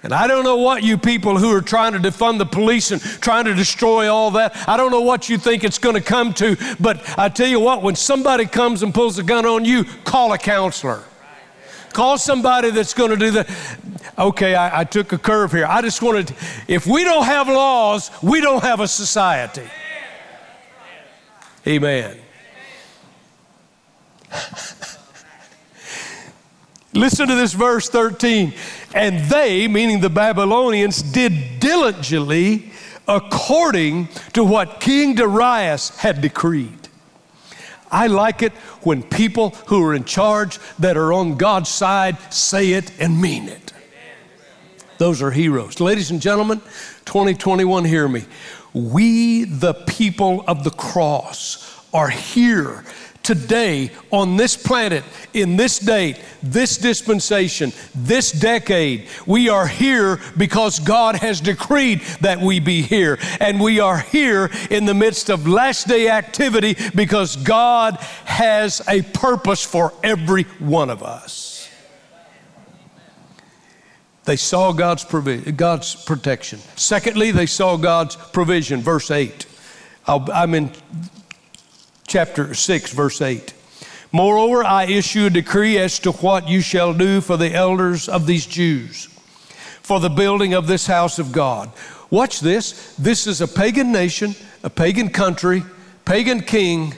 And 0.03 0.13
I 0.15 0.29
don't 0.29 0.45
know 0.45 0.57
what 0.57 0.85
you 0.85 0.97
people 0.97 1.39
who 1.39 1.51
are 1.53 1.61
trying 1.61 1.93
to 1.93 1.99
defund 1.99 2.39
the 2.39 2.47
police 2.47 2.93
and 2.93 3.01
trying 3.03 3.47
to 3.47 3.55
destroy 3.55 4.13
all 4.13 4.31
that, 4.33 4.57
I 4.69 4.77
don't 4.77 4.93
know 4.93 5.01
what 5.01 5.29
you 5.29 5.39
think 5.39 5.65
it's 5.65 5.79
going 5.79 5.97
to 5.97 6.01
come 6.01 6.33
to, 6.35 6.57
but 6.79 7.03
I 7.19 7.29
tell 7.29 7.49
you 7.49 7.59
what, 7.59 7.83
when 7.83 7.97
somebody 7.97 8.47
comes 8.47 8.83
and 8.83 8.95
pulls 8.95 9.19
a 9.19 9.25
gun 9.25 9.45
on 9.45 9.65
you, 9.65 9.85
call 10.05 10.33
a 10.33 10.39
counselor. 10.39 11.03
Call 11.93 12.17
somebody 12.17 12.71
that's 12.71 12.95
going 12.95 13.11
to 13.11 13.17
do 13.17 13.31
that. 13.33 13.51
Okay, 14.17 14.55
I, 14.55 14.81
I 14.81 14.85
took 14.85 15.13
a 15.13 15.19
curve 15.19 15.53
here. 15.53 15.67
I 15.67 15.83
just 15.83 16.01
wanted, 16.01 16.33
if 16.69 16.87
we 16.87 17.03
don't 17.03 17.25
have 17.25 17.49
laws, 17.49 18.11
we 18.23 18.41
don't 18.41 18.63
have 18.63 18.81
a 18.81 18.89
society. 18.89 19.69
Amen. 21.67 22.19
Listen 26.93 27.29
to 27.29 27.35
this 27.35 27.53
verse 27.53 27.89
13. 27.89 28.53
And 28.95 29.31
they, 29.31 29.69
meaning 29.69 30.01
the 30.01 30.11
Babylonians, 30.11 31.03
did 31.03 31.61
diligently 31.61 32.73
according 33.07 34.09
to 34.35 34.45
what 34.45 34.81
King 34.81 35.15
Darius 35.15 35.97
had 35.99 36.21
decreed. 36.21 36.89
I 37.91 38.07
like 38.07 38.43
it 38.43 38.53
when 38.83 39.03
people 39.03 39.51
who 39.67 39.83
are 39.85 39.95
in 39.95 40.05
charge 40.05 40.59
that 40.79 40.97
are 40.97 41.13
on 41.13 41.37
God's 41.37 41.71
side 41.71 42.19
say 42.33 42.73
it 42.73 42.93
and 43.01 43.21
mean 43.21 43.49
it. 43.49 43.73
Those 44.99 45.23
are 45.23 45.31
heroes. 45.31 45.81
Ladies 45.81 46.11
and 46.11 46.21
gentlemen, 46.21 46.59
2021, 47.07 47.85
hear 47.85 48.09
me. 48.09 48.25
We, 48.75 49.45
the 49.45 49.73
people 49.73 50.45
of 50.47 50.65
the 50.65 50.71
cross, 50.71 51.65
are 51.93 52.09
here 52.09 52.85
today 53.29 53.91
on 54.11 54.39
this 54.39 54.57
planet, 54.57 55.05
in 55.35 55.59
this 55.59 55.79
date, 55.79 56.19
this 56.43 56.79
dispensation, 56.79 57.75
this 57.95 58.33
decade, 58.33 59.07
we 59.27 59.51
are 59.51 59.67
here 59.67 60.19
because 60.39 60.79
God 60.79 61.17
has 61.17 61.39
decreed 61.43 62.01
that 62.23 62.41
we 62.41 62.59
be 62.59 62.81
here. 62.81 63.19
And 63.39 63.61
we 63.61 63.81
are 63.81 63.99
here 63.99 64.51
in 64.71 64.87
the 64.87 64.95
midst 64.95 65.29
of 65.29 65.47
last 65.47 65.87
day 65.87 66.09
activity 66.09 66.75
because 66.95 67.37
God 67.37 67.97
has 68.25 68.81
a 68.89 69.03
purpose 69.03 69.63
for 69.63 69.93
every 70.03 70.45
one 70.59 70.89
of 70.89 71.03
us. 71.03 71.69
They 74.25 74.37
saw 74.37 74.73
God's, 74.73 75.05
God's 75.05 75.95
protection. 76.07 76.61
Secondly, 76.77 77.31
they 77.31 77.45
saw 77.45 77.77
God's 77.77 78.17
provision. 78.17 78.81
Verse 78.81 79.11
8. 79.11 79.45
I'm 80.07 80.55
in 80.55 80.73
chapter 82.09 82.55
6, 82.55 82.93
verse 82.93 83.21
8. 83.21 83.53
Moreover, 84.11 84.65
I 84.65 84.87
issue 84.87 85.27
a 85.27 85.31
decree 85.31 85.79
as 85.79 85.99
to 86.01 86.13
what 86.13 86.49
you 86.49 86.63
shall 86.63 86.95
do 86.95 87.21
for 87.21 87.37
the 87.37 87.53
elders 87.53 88.09
of 88.09 88.27
these 88.27 88.47
Jews, 88.47 89.05
for 89.83 90.01
the 90.01 90.09
building 90.09 90.55
of 90.55 90.67
this 90.67 90.87
house 90.87 91.19
of 91.19 91.31
God. 91.31 91.71
Watch 92.11 92.41
this. 92.41 92.97
This 92.97 93.27
is 93.27 93.43
a 93.43 93.47
pagan 93.47 93.93
nation, 93.93 94.35
a 94.63 94.71
pagan 94.71 95.11
country, 95.11 95.63
pagan 96.07 96.41
king. 96.41 96.95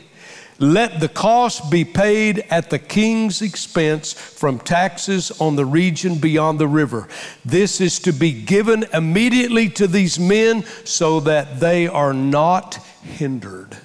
Let 0.60 1.00
the 1.00 1.08
cost 1.08 1.70
be 1.70 1.84
paid 1.84 2.44
at 2.50 2.70
the 2.70 2.78
king's 2.78 3.42
expense 3.42 4.12
from 4.12 4.58
taxes 4.60 5.32
on 5.40 5.56
the 5.56 5.64
region 5.64 6.18
beyond 6.18 6.60
the 6.60 6.68
river. 6.68 7.08
This 7.44 7.80
is 7.80 7.98
to 8.00 8.12
be 8.12 8.30
given 8.30 8.84
immediately 8.92 9.68
to 9.70 9.88
these 9.88 10.20
men 10.20 10.64
so 10.84 11.18
that 11.20 11.58
they 11.58 11.88
are 11.88 12.12
not 12.12 12.76
hindered. 13.02 13.76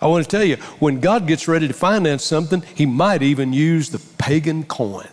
I 0.00 0.06
want 0.06 0.24
to 0.24 0.30
tell 0.30 0.44
you, 0.44 0.56
when 0.78 1.00
God 1.00 1.26
gets 1.26 1.48
ready 1.48 1.66
to 1.66 1.74
finance 1.74 2.24
something, 2.24 2.62
He 2.74 2.86
might 2.86 3.22
even 3.22 3.52
use 3.52 3.90
the 3.90 3.98
pagan 4.18 4.64
coin. 4.64 5.08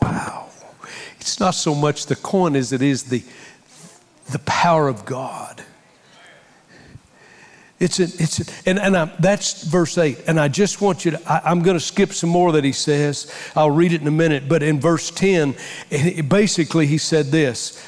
Wow. 0.00 0.48
It's 1.18 1.40
not 1.40 1.54
so 1.54 1.74
much 1.74 2.06
the 2.06 2.16
coin 2.16 2.56
as 2.56 2.72
it 2.72 2.82
is 2.82 3.04
the, 3.04 3.22
the 4.30 4.38
power 4.40 4.88
of 4.88 5.04
God. 5.04 5.64
It's, 7.80 7.98
a, 7.98 8.02
it's 8.02 8.40
a, 8.40 8.68
and, 8.68 8.78
and 8.78 8.96
I, 8.96 9.06
that's 9.18 9.64
verse 9.64 9.96
8. 9.96 10.24
And 10.26 10.38
I 10.38 10.48
just 10.48 10.82
want 10.82 11.06
you 11.06 11.12
to, 11.12 11.32
I, 11.32 11.50
am 11.50 11.62
going 11.62 11.76
to 11.76 11.84
skip 11.84 12.12
some 12.12 12.28
more 12.28 12.52
that 12.52 12.62
he 12.62 12.72
says. 12.72 13.32
I'll 13.56 13.70
read 13.70 13.94
it 13.94 14.02
in 14.02 14.06
a 14.06 14.12
minute. 14.12 14.48
But 14.48 14.62
in 14.62 14.78
verse 14.78 15.10
10, 15.10 15.56
basically 16.28 16.86
he 16.86 16.98
said 16.98 17.26
this 17.26 17.82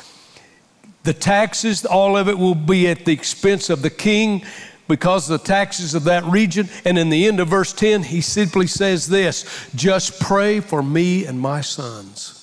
The 1.02 1.12
taxes, 1.12 1.84
all 1.84 2.16
of 2.16 2.28
it 2.28 2.38
will 2.38 2.54
be 2.54 2.88
at 2.88 3.04
the 3.04 3.12
expense 3.12 3.68
of 3.68 3.82
the 3.82 3.90
king 3.90 4.44
because 4.88 5.30
of 5.30 5.40
the 5.40 5.46
taxes 5.46 5.94
of 5.94 6.04
that 6.04 6.24
region. 6.24 6.68
And 6.84 6.98
in 6.98 7.10
the 7.10 7.26
end 7.26 7.40
of 7.40 7.48
verse 7.48 7.72
10, 7.72 8.04
he 8.04 8.20
simply 8.20 8.66
says 8.66 9.08
this 9.08 9.68
just 9.74 10.20
pray 10.20 10.60
for 10.60 10.82
me 10.82 11.24
and 11.24 11.40
my 11.40 11.60
sons. 11.60 12.38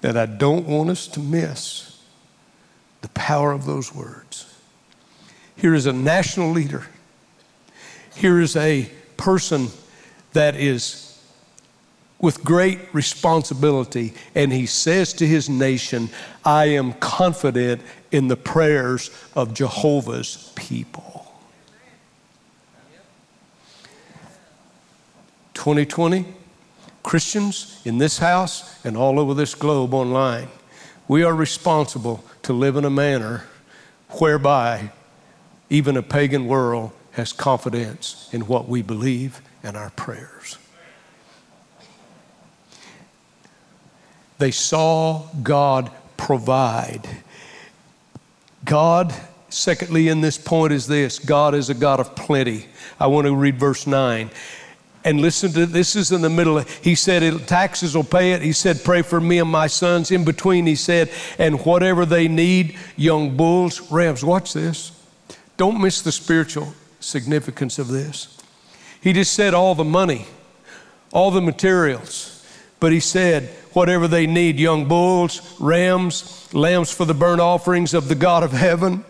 That 0.00 0.16
I 0.16 0.26
don't 0.26 0.66
want 0.66 0.90
us 0.90 1.08
to 1.08 1.20
miss 1.20 2.00
the 3.00 3.08
power 3.10 3.52
of 3.52 3.64
those 3.64 3.94
words. 3.94 4.44
Here 5.56 5.74
is 5.74 5.86
a 5.86 5.92
national 5.92 6.50
leader. 6.50 6.86
Here 8.14 8.40
is 8.40 8.54
a 8.56 8.88
person 9.16 9.68
that 10.32 10.54
is 10.54 11.07
with 12.20 12.42
great 12.42 12.80
responsibility, 12.92 14.12
and 14.34 14.52
he 14.52 14.66
says 14.66 15.12
to 15.14 15.26
his 15.26 15.48
nation, 15.48 16.10
I 16.44 16.66
am 16.66 16.92
confident 16.94 17.80
in 18.10 18.28
the 18.28 18.36
prayers 18.36 19.10
of 19.36 19.54
Jehovah's 19.54 20.52
people. 20.56 21.18
2020, 25.54 26.24
Christians 27.02 27.80
in 27.84 27.98
this 27.98 28.18
house 28.18 28.84
and 28.84 28.96
all 28.96 29.18
over 29.18 29.34
this 29.34 29.54
globe 29.54 29.94
online, 29.94 30.48
we 31.08 31.24
are 31.24 31.34
responsible 31.34 32.24
to 32.42 32.52
live 32.52 32.76
in 32.76 32.84
a 32.84 32.90
manner 32.90 33.44
whereby 34.18 34.90
even 35.70 35.96
a 35.96 36.02
pagan 36.02 36.46
world 36.46 36.92
has 37.12 37.32
confidence 37.32 38.28
in 38.32 38.42
what 38.42 38.68
we 38.68 38.82
believe 38.82 39.40
and 39.62 39.76
our 39.76 39.90
prayers. 39.90 40.57
They 44.38 44.50
saw 44.50 45.26
God 45.42 45.90
provide. 46.16 47.08
God, 48.64 49.14
secondly, 49.48 50.08
in 50.08 50.20
this 50.20 50.38
point 50.38 50.72
is 50.72 50.86
this 50.86 51.18
God 51.18 51.54
is 51.54 51.70
a 51.70 51.74
God 51.74 52.00
of 52.00 52.14
plenty. 52.14 52.66
I 53.00 53.06
want 53.08 53.26
to 53.26 53.34
read 53.34 53.58
verse 53.58 53.86
9. 53.86 54.30
And 55.04 55.20
listen 55.20 55.52
to 55.52 55.64
this 55.64 55.96
is 55.96 56.12
in 56.12 56.22
the 56.22 56.28
middle. 56.28 56.58
He 56.58 56.94
said, 56.94 57.46
Taxes 57.46 57.94
will 57.94 58.04
pay 58.04 58.32
it. 58.32 58.42
He 58.42 58.52
said, 58.52 58.84
Pray 58.84 59.02
for 59.02 59.20
me 59.20 59.38
and 59.38 59.50
my 59.50 59.66
sons. 59.66 60.10
In 60.10 60.24
between, 60.24 60.66
he 60.66 60.74
said, 60.74 61.10
And 61.38 61.64
whatever 61.64 62.04
they 62.04 62.28
need, 62.28 62.76
young 62.96 63.36
bulls, 63.36 63.90
rams. 63.90 64.24
Watch 64.24 64.52
this. 64.52 64.92
Don't 65.56 65.80
miss 65.80 66.02
the 66.02 66.12
spiritual 66.12 66.74
significance 67.00 67.78
of 67.78 67.88
this. 67.88 68.36
He 69.00 69.12
just 69.12 69.32
said 69.32 69.54
all 69.54 69.74
the 69.74 69.84
money, 69.84 70.26
all 71.12 71.30
the 71.30 71.40
materials, 71.40 72.37
but 72.80 72.92
he 72.92 73.00
said 73.00 73.48
whatever 73.72 74.08
they 74.08 74.26
need 74.26 74.58
young 74.58 74.86
bulls, 74.86 75.56
rams, 75.60 76.48
lambs 76.52 76.90
for 76.90 77.04
the 77.04 77.14
burnt 77.14 77.40
offerings 77.40 77.94
of 77.94 78.08
the 78.08 78.14
God 78.14 78.42
of 78.42 78.52
heaven, 78.52 79.04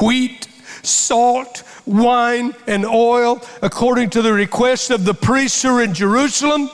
wheat, 0.00 0.48
salt, 0.82 1.62
wine, 1.86 2.54
and 2.66 2.84
oil 2.84 3.40
according 3.60 4.10
to 4.10 4.22
the 4.22 4.32
request 4.32 4.90
of 4.90 5.04
the 5.04 5.14
priests 5.14 5.62
who 5.62 5.76
are 5.76 5.82
in 5.82 5.94
Jerusalem. 5.94 6.70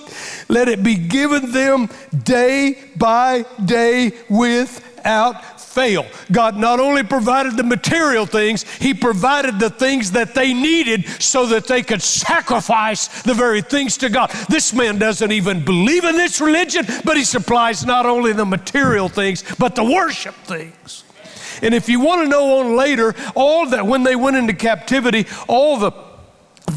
Let 0.48 0.68
it 0.68 0.82
be 0.82 0.94
given 0.94 1.52
them 1.52 1.88
day 2.24 2.78
by 2.96 3.44
day 3.64 4.12
without 4.28 5.57
fail. 5.78 6.04
God 6.32 6.56
not 6.56 6.80
only 6.80 7.04
provided 7.04 7.56
the 7.56 7.62
material 7.62 8.26
things, 8.26 8.64
He 8.78 8.94
provided 8.94 9.60
the 9.60 9.70
things 9.70 10.10
that 10.10 10.34
they 10.34 10.52
needed 10.52 11.06
so 11.22 11.46
that 11.46 11.68
they 11.68 11.82
could 11.82 12.02
sacrifice 12.02 13.22
the 13.22 13.34
very 13.34 13.62
things 13.62 13.96
to 13.98 14.08
God. 14.08 14.30
This 14.48 14.72
man 14.72 14.98
doesn't 14.98 15.30
even 15.30 15.64
believe 15.64 16.02
in 16.02 16.16
this 16.16 16.40
religion, 16.40 16.84
but 17.04 17.16
he 17.16 17.22
supplies 17.22 17.86
not 17.86 18.06
only 18.06 18.32
the 18.32 18.44
material 18.44 19.08
things, 19.08 19.44
but 19.58 19.76
the 19.76 19.84
worship 19.84 20.34
things. 20.44 21.04
And 21.62 21.74
if 21.74 21.88
you 21.88 22.00
want 22.00 22.22
to 22.22 22.28
know 22.28 22.58
on 22.58 22.76
later, 22.76 23.14
all 23.36 23.68
that 23.70 23.86
when 23.86 24.02
they 24.02 24.16
went 24.16 24.36
into 24.36 24.54
captivity, 24.54 25.26
all 25.46 25.78
the 25.78 26.07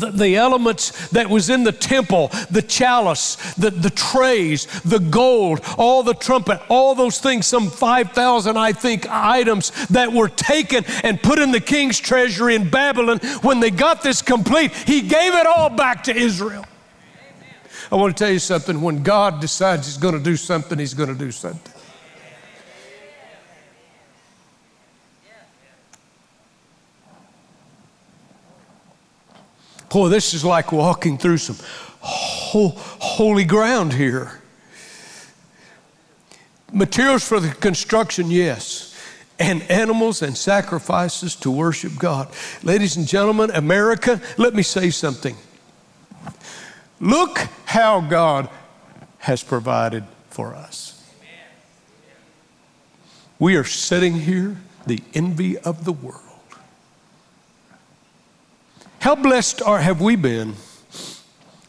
the, 0.02 0.12
the, 0.12 0.36
elements 0.36 1.10
that 1.10 1.30
was 1.30 1.50
in 1.50 1.64
the 1.64 1.72
temple, 1.72 2.30
the 2.50 2.62
chalice, 2.62 3.36
the, 3.54 3.70
the 3.70 3.90
trays, 3.90 4.66
the 4.82 5.00
gold, 5.00 5.62
all 5.78 6.04
the 6.04 6.14
trumpet, 6.14 6.62
all 6.70 6.96
those 6.96 7.20
things, 7.20 7.48
some 7.48 7.70
5,000, 7.70 8.58
I 8.58 8.74
think, 8.74 9.08
items 9.10 9.72
that 9.88 10.12
were 10.12 10.28
taken 10.28 10.84
and 11.04 11.22
put 11.22 11.40
in 11.40 11.52
the 11.52 11.60
king's 11.60 12.00
treasury 12.00 12.56
in 12.56 12.70
Babylon. 12.70 13.20
When 13.42 13.60
they 13.60 13.72
got 13.72 14.02
this 14.02 14.22
complete, 14.22 14.74
he 14.74 15.02
gave 15.02 15.34
it 15.34 15.48
all 15.48 15.70
back 15.70 16.04
to 16.04 16.16
Israel. 16.16 16.66
I 17.92 17.96
want 17.96 18.16
to 18.16 18.24
tell 18.24 18.32
you 18.32 18.40
something. 18.40 18.82
When 18.82 19.04
God 19.04 19.42
decides 19.42 19.86
he's 19.86 19.98
going 19.98 20.18
to 20.18 20.24
do 20.24 20.38
something, 20.38 20.80
he's 20.80 20.94
going 20.94 21.10
to 21.10 21.16
do 21.16 21.32
something. 21.32 21.71
Boy, 29.92 30.08
this 30.08 30.34
is 30.34 30.46
like 30.46 30.72
walking 30.72 31.18
through 31.18 31.38
some 31.38 31.58
holy 32.00 33.44
ground 33.44 33.94
here. 33.94 34.40
Materials 36.72 37.28
for 37.28 37.42
the 37.42 37.50
construction, 37.50 38.32
yes. 38.32 38.88
And 39.38 39.62
animals 39.64 40.22
and 40.22 40.38
sacrifices 40.38 41.36
to 41.38 41.52
worship 41.52 41.98
God. 41.98 42.30
Ladies 42.64 42.96
and 42.96 43.06
gentlemen, 43.06 43.52
America, 43.52 44.22
let 44.38 44.54
me 44.54 44.64
say 44.64 44.92
something. 44.92 45.36
Look 47.02 47.40
how 47.66 48.00
God 48.00 48.50
has 49.18 49.44
provided 49.44 50.06
for 50.30 50.56
us. 50.56 51.04
We 53.40 53.56
are 53.58 53.64
sitting 53.64 54.14
here, 54.14 54.58
the 54.86 55.02
envy 55.14 55.58
of 55.58 55.84
the 55.84 55.92
world. 55.92 56.31
How 59.02 59.16
blessed 59.16 59.64
are, 59.64 59.80
have 59.80 60.00
we 60.00 60.16
been 60.16 60.54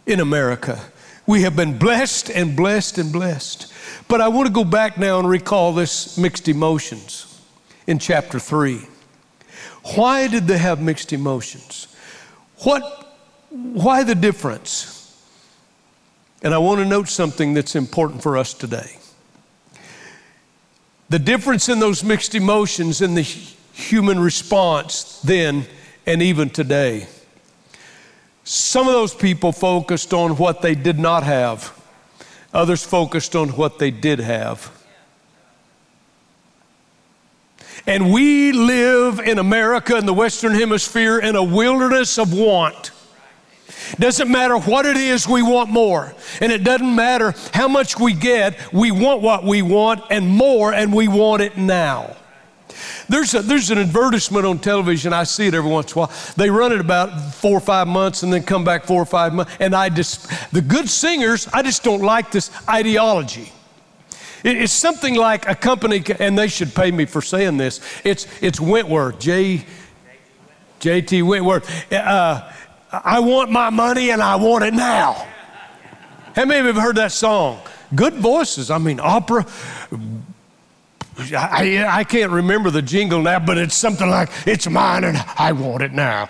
in 0.05 0.21
America? 0.21 0.79
We 1.27 1.41
have 1.43 1.57
been 1.57 1.79
blessed 1.79 2.29
and 2.29 2.55
blessed 2.55 2.99
and 2.99 3.11
blessed. 3.11 3.73
But 4.07 4.21
I 4.21 4.29
want 4.29 4.49
to 4.49 4.53
go 4.53 4.65
back 4.65 4.99
now 4.99 5.19
and 5.19 5.27
recall 5.27 5.73
this 5.73 6.19
mixed 6.19 6.47
emotions 6.47 7.41
in 7.87 7.99
chapter 7.99 8.39
3. 8.39 8.83
Why 9.95 10.29
did 10.29 10.47
they 10.47 10.59
have 10.59 10.83
mixed 10.83 11.15
emotions? 11.15 11.89
What, 12.65 13.17
why 13.49 14.05
the 14.05 14.15
difference? 14.15 15.27
And 16.43 16.53
I 16.53 16.59
want 16.59 16.81
to 16.81 16.85
note 16.85 17.09
something 17.09 17.55
that's 17.55 17.75
important 17.75 18.23
for 18.23 18.37
us 18.37 18.53
today. 18.53 18.99
The 21.09 21.19
difference 21.19 21.71
in 21.71 21.81
those 21.81 22.05
mixed 22.05 22.35
emotions 22.35 23.01
in 23.01 23.15
the 23.15 23.23
human 23.23 24.21
response 24.21 25.19
then 25.23 25.65
and 26.05 26.21
even 26.21 26.51
today. 26.51 27.07
Some 28.45 28.89
of 28.89 28.95
those 28.95 29.15
people 29.15 29.53
focused 29.53 30.13
on 30.13 30.37
what 30.37 30.63
they 30.63 30.75
did 30.75 30.99
not 30.99 31.23
have, 31.23 31.79
others 32.53 32.85
focused 32.85 33.37
on 33.37 33.51
what 33.51 33.79
they 33.79 33.91
did 33.91 34.19
have. 34.19 34.71
And 37.87 38.13
we 38.13 38.53
live 38.53 39.19
in 39.19 39.39
America, 39.39 39.97
in 39.97 40.07
the 40.07 40.15
Western 40.15 40.53
Hemisphere, 40.55 41.19
in 41.19 41.35
a 41.35 41.43
wilderness 41.43 42.19
of 42.19 42.33
want. 42.33 42.93
Doesn't 43.99 44.31
matter 44.31 44.57
what 44.57 44.87
it 44.87 44.97
is, 44.97 45.27
we 45.27 45.43
want 45.43 45.71
more. 45.71 46.15
And 46.41 46.53
it 46.53 46.65
doesn't 46.65 46.95
matter 46.95 47.35
how 47.53 47.69
much 47.69 47.99
we 47.99 48.13
get, 48.13 48.73
we 48.73 48.91
want 48.91 49.21
what 49.23 49.45
we 49.45 49.63
want 49.63 50.03
and 50.11 50.29
more, 50.29 50.73
and 50.73 50.93
we 50.93 51.09
want 51.09 51.43
it 51.43 51.57
now. 51.57 52.17
There's, 53.09 53.35
a, 53.35 53.43
there's 53.43 53.71
an 53.71 53.79
advertisement 53.79 54.47
on 54.47 54.59
television. 54.59 55.13
I 55.13 55.25
see 55.25 55.47
it 55.47 55.55
every 55.55 55.71
once 55.71 55.93
in 55.93 55.99
a 55.99 56.07
while. 56.07 56.13
They 56.37 56.51
run 56.51 56.73
it 56.73 56.81
about 56.81 57.35
four 57.35 57.57
or 57.57 57.61
five 57.61 57.89
months 57.89 58.23
and 58.23 58.33
then 58.33 58.43
come 58.43 58.65
back 58.65 58.85
four 58.85 59.03
or 59.03 59.07
five 59.07 59.35
months. 59.35 59.53
And 59.61 59.75
I 59.75 59.89
just, 59.89 60.29
the 60.53 60.61
good 60.61 60.89
singers, 60.89 61.49
I 61.53 61.63
just 61.63 61.83
don't 61.83 62.03
like 62.03 62.31
this 62.31 62.51
ideology. 62.69 63.53
it's 64.45 64.73
something 64.73 65.15
like 65.15 65.49
a 65.49 65.55
company, 65.55 66.03
and 66.19 66.37
they 66.39 66.49
should 66.49 66.75
pay 66.75 66.91
me 66.91 67.05
for 67.05 67.23
saying 67.23 67.57
this. 67.57 67.81
It's, 68.05 68.27
it's 68.41 68.61
Wentworth, 68.61 69.19
J, 69.19 69.65
JT 70.81 71.23
Wentworth. 71.23 71.93
Uh, 71.93 72.51
I 72.93 73.21
want 73.21 73.51
my 73.51 73.71
money 73.71 74.11
and 74.11 74.21
I 74.21 74.37
want 74.37 74.65
it 74.65 74.75
now. 74.75 75.27
How 76.35 76.45
many 76.45 76.61
of 76.61 76.67
you 76.67 76.73
have 76.73 76.83
heard 76.83 76.97
that 76.97 77.13
song? 77.13 77.61
Good 77.95 78.15
voices. 78.15 78.71
I 78.71 78.79
mean, 78.79 79.01
opera, 79.01 79.47
I, 81.19 81.85
I 81.89 82.05
can't 82.05 82.33
remember 82.33 82.71
the 82.71 82.83
jingle 82.83 83.21
now, 83.23 83.39
but 83.39 83.59
it's 83.59 83.75
something 83.75 84.09
like, 84.09 84.31
it's 84.47 84.69
mine 84.69 85.05
and 85.05 85.19
I 85.39 85.53
want 85.53 85.83
it 85.83 85.93
now. 85.93 86.29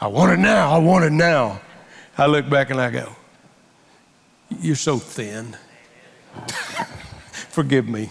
I 0.00 0.08
want 0.08 0.32
it 0.32 0.38
now. 0.38 0.72
I 0.72 0.78
want 0.78 1.04
it 1.04 1.12
now. 1.12 1.60
I 2.18 2.26
look 2.26 2.50
back 2.50 2.70
and 2.70 2.80
I 2.80 2.90
go, 2.90 3.14
You're 4.60 4.74
so 4.76 4.98
thin. 4.98 5.56
Forgive 7.50 7.88
me. 7.88 8.10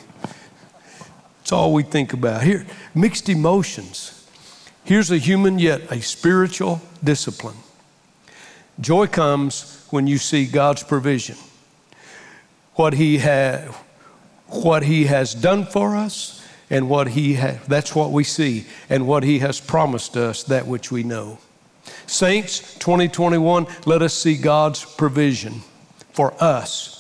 It's 1.42 1.52
all 1.52 1.74
we 1.74 1.84
think 1.84 2.14
about. 2.14 2.44
Here, 2.44 2.66
mixed 2.96 3.28
emotions. 3.28 4.30
Here's 4.86 5.12
a 5.12 5.18
human 5.18 5.60
yet 5.60 5.92
a 5.92 6.02
spiritual 6.02 6.82
discipline. 7.04 7.58
Joy 8.80 9.08
comes 9.08 9.86
when 9.90 10.08
you 10.08 10.18
see 10.18 10.46
God's 10.46 10.84
provision. 10.84 11.36
What 12.76 12.94
he, 12.94 13.18
ha- 13.18 13.76
what 14.52 14.84
he 14.84 15.06
has 15.06 15.34
done 15.34 15.66
for 15.66 15.96
us 15.96 16.46
and 16.70 16.90
what 16.90 17.10
he 17.10 17.36
ha- 17.36 17.60
that's 17.68 17.96
what 17.96 18.12
we 18.12 18.24
see 18.24 18.66
and 18.90 19.08
what 19.08 19.24
he 19.24 19.40
has 19.40 19.60
promised 19.60 20.16
us 20.18 20.44
that 20.44 20.68
which 20.68 20.92
we 20.92 21.04
know. 21.04 21.38
Saints, 22.06 22.76
2021, 22.76 23.68
let 23.86 24.02
us 24.02 24.14
see 24.14 24.36
God's 24.36 24.84
provision 24.84 25.62
for 26.14 26.34
us. 26.44 26.98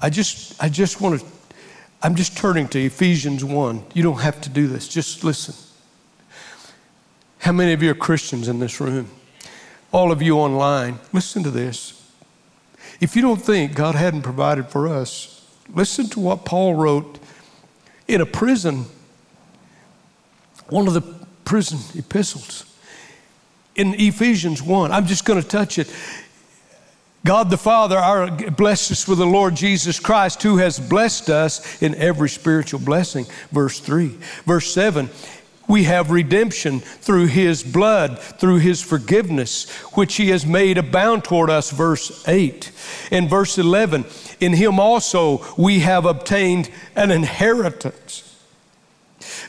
I 0.00 0.10
just 0.10 0.62
I 0.62 0.68
just 0.68 1.00
want 1.00 1.20
to 1.20 1.26
I'm 2.02 2.14
just 2.14 2.36
turning 2.36 2.68
to 2.68 2.84
Ephesians 2.84 3.44
1. 3.44 3.82
You 3.92 4.02
don't 4.04 4.20
have 4.20 4.40
to 4.42 4.48
do 4.48 4.68
this. 4.68 4.86
Just 4.86 5.24
listen. 5.24 5.54
How 7.40 7.52
many 7.52 7.72
of 7.72 7.82
you 7.82 7.90
are 7.90 7.94
Christians 7.94 8.46
in 8.46 8.60
this 8.60 8.80
room? 8.80 9.10
All 9.90 10.12
of 10.12 10.22
you 10.22 10.36
online, 10.36 10.98
listen 11.12 11.42
to 11.42 11.50
this. 11.50 11.97
If 13.00 13.14
you 13.14 13.22
don't 13.22 13.40
think 13.40 13.74
God 13.74 13.94
hadn't 13.94 14.22
provided 14.22 14.68
for 14.68 14.88
us, 14.88 15.46
listen 15.74 16.08
to 16.10 16.20
what 16.20 16.44
Paul 16.44 16.74
wrote 16.74 17.18
in 18.08 18.20
a 18.20 18.26
prison, 18.26 18.86
one 20.68 20.88
of 20.88 20.94
the 20.94 21.02
prison 21.44 21.78
epistles 21.98 22.64
in 23.76 23.94
Ephesians 23.94 24.62
1. 24.62 24.90
I'm 24.90 25.06
just 25.06 25.24
going 25.24 25.40
to 25.40 25.46
touch 25.46 25.78
it. 25.78 25.94
God 27.24 27.50
the 27.50 27.58
Father 27.58 27.96
our, 27.96 28.30
blessed 28.30 28.92
us 28.92 29.06
with 29.06 29.18
the 29.18 29.26
Lord 29.26 29.54
Jesus 29.54 30.00
Christ, 30.00 30.42
who 30.42 30.56
has 30.58 30.80
blessed 30.80 31.30
us 31.30 31.82
in 31.82 31.94
every 31.96 32.28
spiritual 32.28 32.80
blessing. 32.80 33.26
Verse 33.50 33.80
3. 33.80 34.08
Verse 34.44 34.72
7 34.72 35.10
we 35.68 35.84
have 35.84 36.10
redemption 36.10 36.80
through 36.80 37.26
his 37.26 37.62
blood, 37.62 38.18
through 38.18 38.58
his 38.58 38.82
forgiveness, 38.82 39.70
which 39.94 40.16
he 40.16 40.30
has 40.30 40.44
made 40.44 40.78
abound 40.78 41.24
toward 41.24 41.50
us. 41.50 41.70
Verse 41.70 42.26
8. 42.26 42.72
In 43.12 43.28
verse 43.28 43.58
11, 43.58 44.06
in 44.40 44.54
him 44.54 44.80
also 44.80 45.44
we 45.56 45.80
have 45.80 46.06
obtained 46.06 46.70
an 46.96 47.10
inheritance 47.10 48.27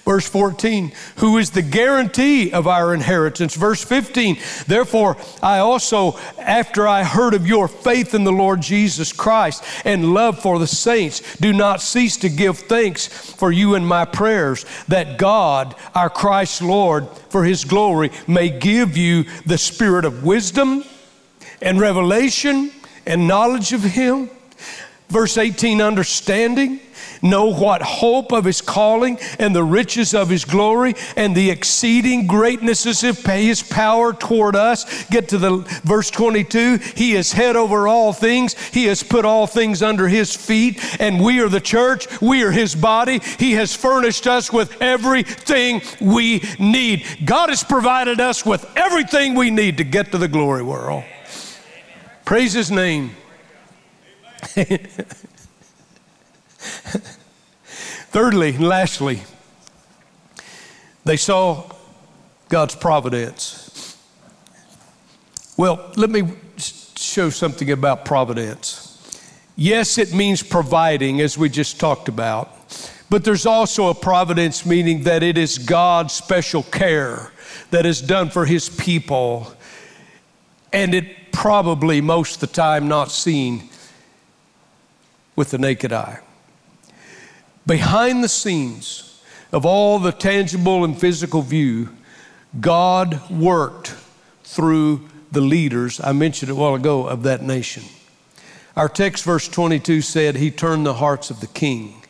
Verse 0.10 0.28
14, 0.28 0.92
who 1.18 1.38
is 1.38 1.52
the 1.52 1.62
guarantee 1.62 2.52
of 2.52 2.66
our 2.66 2.96
inheritance. 2.96 3.54
Verse 3.54 3.84
15, 3.84 4.40
therefore 4.66 5.16
I 5.44 5.60
also, 5.60 6.18
after 6.40 6.88
I 6.88 7.04
heard 7.04 7.36
of 7.36 7.46
your 7.46 7.68
faith 7.68 8.16
in 8.16 8.24
the 8.24 8.32
Lord 8.32 8.60
Jesus 8.60 9.14
Christ 9.14 9.64
and 9.86 10.16
love 10.16 10.40
for 10.40 10.58
the 10.58 10.66
saints, 10.66 11.38
do 11.38 11.54
not 11.54 11.80
cease 11.80 12.18
to 12.18 12.30
give 12.30 12.58
thanks 12.58 13.06
for 13.06 13.52
you 13.52 13.76
in 13.76 13.86
my 13.86 14.04
prayers, 14.04 14.66
that 14.88 15.20
God, 15.20 15.76
our 15.94 16.10
Christ 16.10 16.64
Lord, 16.64 17.08
for 17.30 17.44
his 17.44 17.64
glory, 17.64 18.10
may 18.28 18.50
give 18.50 18.98
you 18.98 19.26
the 19.46 19.60
spirit 19.60 20.06
of 20.06 20.24
wisdom 20.24 20.86
and 21.62 21.80
revelation 21.80 22.72
and 23.06 23.28
knowledge 23.28 23.74
of 23.74 23.84
him. 23.84 24.32
Verse 25.10 25.38
18, 25.38 25.84
understanding 25.84 26.80
know 27.22 27.54
what 27.54 27.82
hope 27.82 28.32
of 28.32 28.46
his 28.46 28.62
calling 28.62 29.20
and 29.38 29.56
the 29.56 29.64
riches 29.64 30.14
of 30.14 30.30
his 30.30 30.46
glory 30.46 30.96
and 31.16 31.36
the 31.36 31.50
exceeding 31.50 32.28
greatnesses 32.28 33.04
of 33.04 33.18
his 33.26 33.62
power 33.62 34.14
toward 34.14 34.56
us. 34.56 35.06
Get 35.06 35.30
to 35.30 35.38
the 35.38 35.58
verse 35.84 36.10
22. 36.10 36.78
He 36.96 37.16
is 37.16 37.32
head 37.32 37.56
over 37.56 37.88
all 37.88 38.14
things. 38.14 38.54
He 38.70 38.86
has 38.86 39.04
put 39.04 39.26
all 39.26 39.48
things 39.48 39.82
under 39.82 40.08
his 40.08 40.36
feet, 40.36 40.80
and 41.00 41.24
we 41.24 41.40
are 41.40 41.50
the 41.50 41.62
church. 41.62 42.22
We 42.22 42.44
are 42.44 42.52
his 42.52 42.76
body. 42.76 43.20
He 43.38 43.54
has 43.54 43.76
furnished 43.76 44.28
us 44.28 44.52
with 44.52 44.82
everything 44.82 45.82
we 46.00 46.44
need. 46.60 47.06
God 47.26 47.50
has 47.50 47.64
provided 47.64 48.20
us 48.20 48.46
with 48.46 48.66
everything 48.76 49.36
we 49.36 49.52
need 49.52 49.78
to 49.78 49.84
get 49.84 50.12
to 50.12 50.18
the 50.18 50.28
glory 50.28 50.64
world. 50.64 51.04
Praise 52.26 52.54
his 52.54 52.70
name. 52.70 53.12
Thirdly, 58.12 58.56
and 58.56 58.68
lastly, 58.68 59.22
they 61.06 61.18
saw 61.18 61.70
God's 62.50 62.76
providence. 62.76 63.98
Well, 65.58 65.92
let 65.96 66.10
me 66.10 66.34
show 66.58 67.30
something 67.30 67.70
about 67.70 68.06
providence. 68.06 68.88
Yes, 69.56 69.98
it 69.98 70.14
means 70.14 70.42
providing, 70.42 71.22
as 71.22 71.38
we 71.38 71.50
just 71.50 71.80
talked 71.80 72.08
about, 72.08 72.52
but 73.10 73.24
there's 73.24 73.46
also 73.46 73.90
a 73.90 73.94
providence 73.94 74.66
meaning 74.66 75.04
that 75.04 75.22
it 75.22 75.38
is 75.38 75.58
God's 75.58 76.14
special 76.14 76.64
care 76.64 77.32
that 77.72 77.86
is 77.86 78.02
done 78.02 78.30
for 78.30 78.46
His 78.46 78.70
people, 78.70 79.54
and 80.74 80.96
it 80.96 81.32
probably 81.32 82.02
most 82.02 82.36
of 82.36 82.42
the 82.42 82.56
time 82.56 82.88
not 82.88 83.12
seen 83.12 83.70
with 85.36 85.52
the 85.52 85.58
naked 85.58 85.94
eye 85.94 86.20
behind 87.66 88.24
the 88.24 88.30
scenes 88.30 89.22
of 89.52 89.66
all 89.66 90.00
the 90.00 90.12
tangible 90.12 90.84
and 90.84 91.00
physical 91.00 91.42
view, 91.42 91.90
God 92.60 93.30
worked 93.30 93.96
through 94.44 95.08
the 95.32 95.42
leaders, 95.42 96.02
I 96.04 96.12
mentioned 96.12 96.52
a 96.52 96.56
while 96.56 96.76
ago, 96.76 97.08
of 97.08 97.24
that 97.24 97.44
nation. 97.44 97.84
Our 98.76 98.90
text, 98.90 99.24
verse 99.24 99.48
22, 99.48 100.02
said, 100.02 100.36
He 100.36 100.52
turned 100.52 100.86
the 100.86 100.96
hearts 100.96 101.30
of 101.30 101.42
the 101.42 101.48
king. 101.48 102.02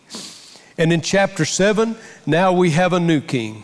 And 0.78 0.94
in 0.94 1.02
chapter 1.02 1.44
7, 1.44 1.96
now 2.26 2.54
we 2.54 2.72
have 2.72 2.94
a 2.94 3.00
new 3.00 3.20
king. 3.20 3.64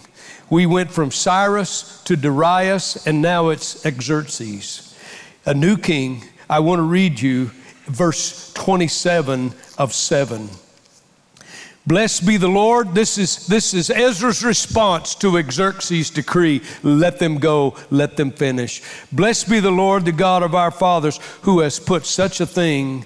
We 0.49 0.65
went 0.65 0.91
from 0.91 1.11
Cyrus 1.11 2.03
to 2.03 2.15
Darius, 2.15 3.07
and 3.07 3.21
now 3.21 3.49
it's 3.49 3.81
Xerxes. 3.83 4.97
A 5.45 5.53
new 5.53 5.77
king. 5.77 6.23
I 6.49 6.59
want 6.59 6.79
to 6.79 6.83
read 6.83 7.19
you 7.19 7.51
verse 7.85 8.51
27 8.53 9.53
of 9.77 9.93
7. 9.93 10.49
Blessed 11.87 12.25
be 12.25 12.37
the 12.37 12.47
Lord. 12.47 12.95
This 12.95 13.17
is, 13.19 13.45
this 13.45 13.73
is 13.73 13.91
Ezra's 13.91 14.43
response 14.43 15.13
to 15.15 15.41
Xerxes' 15.51 16.09
decree. 16.09 16.61
Let 16.81 17.19
them 17.19 17.37
go, 17.37 17.75
let 17.91 18.17
them 18.17 18.31
finish. 18.31 18.81
Blessed 19.11 19.49
be 19.49 19.59
the 19.59 19.71
Lord, 19.71 20.05
the 20.05 20.11
God 20.11 20.41
of 20.41 20.55
our 20.55 20.71
fathers, 20.71 21.19
who 21.43 21.59
has 21.59 21.79
put 21.79 22.05
such 22.05 22.41
a 22.41 22.45
thing 22.47 23.05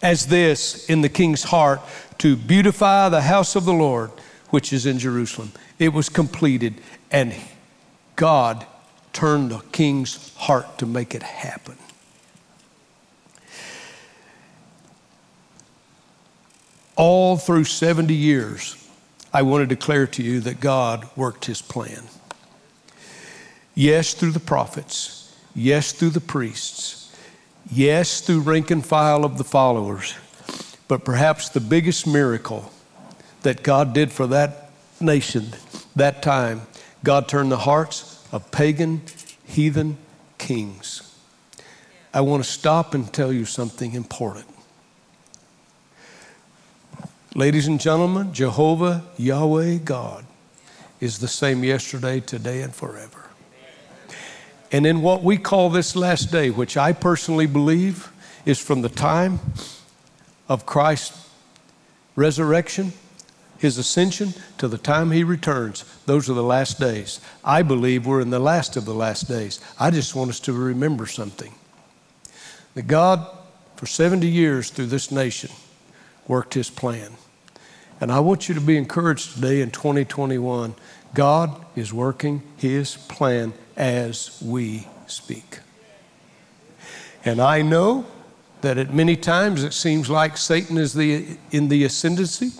as 0.00 0.26
this 0.26 0.88
in 0.88 1.00
the 1.00 1.08
king's 1.08 1.42
heart 1.44 1.80
to 2.18 2.36
beautify 2.36 3.08
the 3.08 3.22
house 3.22 3.56
of 3.56 3.64
the 3.64 3.72
Lord, 3.72 4.12
which 4.50 4.72
is 4.72 4.86
in 4.86 5.00
Jerusalem. 5.00 5.50
It 5.80 5.92
was 5.92 6.08
completed, 6.08 6.74
and 7.10 7.34
God 8.14 8.64
turned 9.12 9.50
the 9.50 9.58
king's 9.72 10.32
heart 10.36 10.78
to 10.78 10.86
make 10.86 11.16
it 11.16 11.22
happen. 11.24 11.76
All 16.96 17.36
through 17.36 17.64
70 17.64 18.14
years, 18.14 18.76
I 19.32 19.42
want 19.42 19.62
to 19.62 19.74
declare 19.74 20.06
to 20.06 20.22
you 20.22 20.40
that 20.40 20.60
God 20.60 21.08
worked 21.16 21.46
his 21.46 21.60
plan. 21.60 22.04
Yes, 23.74 24.14
through 24.14 24.30
the 24.30 24.40
prophets. 24.40 25.34
Yes, 25.54 25.92
through 25.92 26.10
the 26.10 26.20
priests. 26.20 27.16
Yes, 27.70 28.20
through 28.20 28.40
rank 28.40 28.70
and 28.70 28.84
file 28.84 29.24
of 29.24 29.38
the 29.38 29.44
followers. 29.44 30.14
But 30.86 31.04
perhaps 31.04 31.48
the 31.48 31.60
biggest 31.60 32.06
miracle 32.06 32.70
that 33.42 33.62
God 33.62 33.92
did 33.92 34.12
for 34.12 34.26
that 34.28 34.70
nation 35.00 35.48
that 35.96 36.22
time, 36.22 36.62
God 37.02 37.28
turned 37.28 37.50
the 37.50 37.58
hearts 37.58 38.26
of 38.32 38.50
pagan, 38.50 39.02
heathen 39.44 39.96
kings. 40.38 41.14
I 42.12 42.20
want 42.20 42.44
to 42.44 42.50
stop 42.50 42.94
and 42.94 43.12
tell 43.12 43.32
you 43.32 43.44
something 43.44 43.94
important. 43.94 44.46
Ladies 47.36 47.66
and 47.66 47.80
gentlemen, 47.80 48.32
Jehovah, 48.32 49.02
Yahweh, 49.16 49.78
God 49.78 50.24
is 51.00 51.18
the 51.18 51.26
same 51.26 51.64
yesterday, 51.64 52.20
today, 52.20 52.62
and 52.62 52.72
forever. 52.72 53.24
And 54.70 54.86
in 54.86 55.02
what 55.02 55.24
we 55.24 55.36
call 55.36 55.68
this 55.68 55.96
last 55.96 56.30
day, 56.30 56.50
which 56.50 56.76
I 56.76 56.92
personally 56.92 57.46
believe 57.46 58.12
is 58.46 58.60
from 58.60 58.82
the 58.82 58.88
time 58.88 59.40
of 60.48 60.64
Christ's 60.64 61.28
resurrection, 62.14 62.92
his 63.58 63.78
ascension, 63.78 64.34
to 64.58 64.68
the 64.68 64.78
time 64.78 65.10
he 65.10 65.24
returns, 65.24 65.84
those 66.06 66.30
are 66.30 66.34
the 66.34 66.42
last 66.44 66.78
days. 66.78 67.20
I 67.42 67.62
believe 67.62 68.06
we're 68.06 68.20
in 68.20 68.30
the 68.30 68.38
last 68.38 68.76
of 68.76 68.84
the 68.84 68.94
last 68.94 69.26
days. 69.26 69.60
I 69.76 69.90
just 69.90 70.14
want 70.14 70.30
us 70.30 70.38
to 70.40 70.52
remember 70.52 71.06
something 71.06 71.52
that 72.74 72.86
God, 72.86 73.26
for 73.74 73.86
70 73.86 74.28
years 74.28 74.70
through 74.70 74.86
this 74.86 75.10
nation, 75.10 75.50
worked 76.28 76.54
his 76.54 76.70
plan. 76.70 77.10
And 78.00 78.10
I 78.10 78.20
want 78.20 78.48
you 78.48 78.54
to 78.54 78.60
be 78.60 78.76
encouraged 78.76 79.34
today 79.34 79.60
in 79.60 79.70
2021. 79.70 80.74
God 81.14 81.64
is 81.76 81.92
working 81.92 82.42
his 82.56 82.96
plan 82.96 83.52
as 83.76 84.40
we 84.44 84.86
speak. 85.06 85.60
And 87.24 87.40
I 87.40 87.62
know 87.62 88.06
that 88.60 88.78
at 88.78 88.92
many 88.92 89.16
times 89.16 89.62
it 89.62 89.72
seems 89.72 90.10
like 90.10 90.36
Satan 90.36 90.76
is 90.76 90.94
the, 90.94 91.36
in 91.50 91.68
the 91.68 91.84
ascendancy 91.84 92.50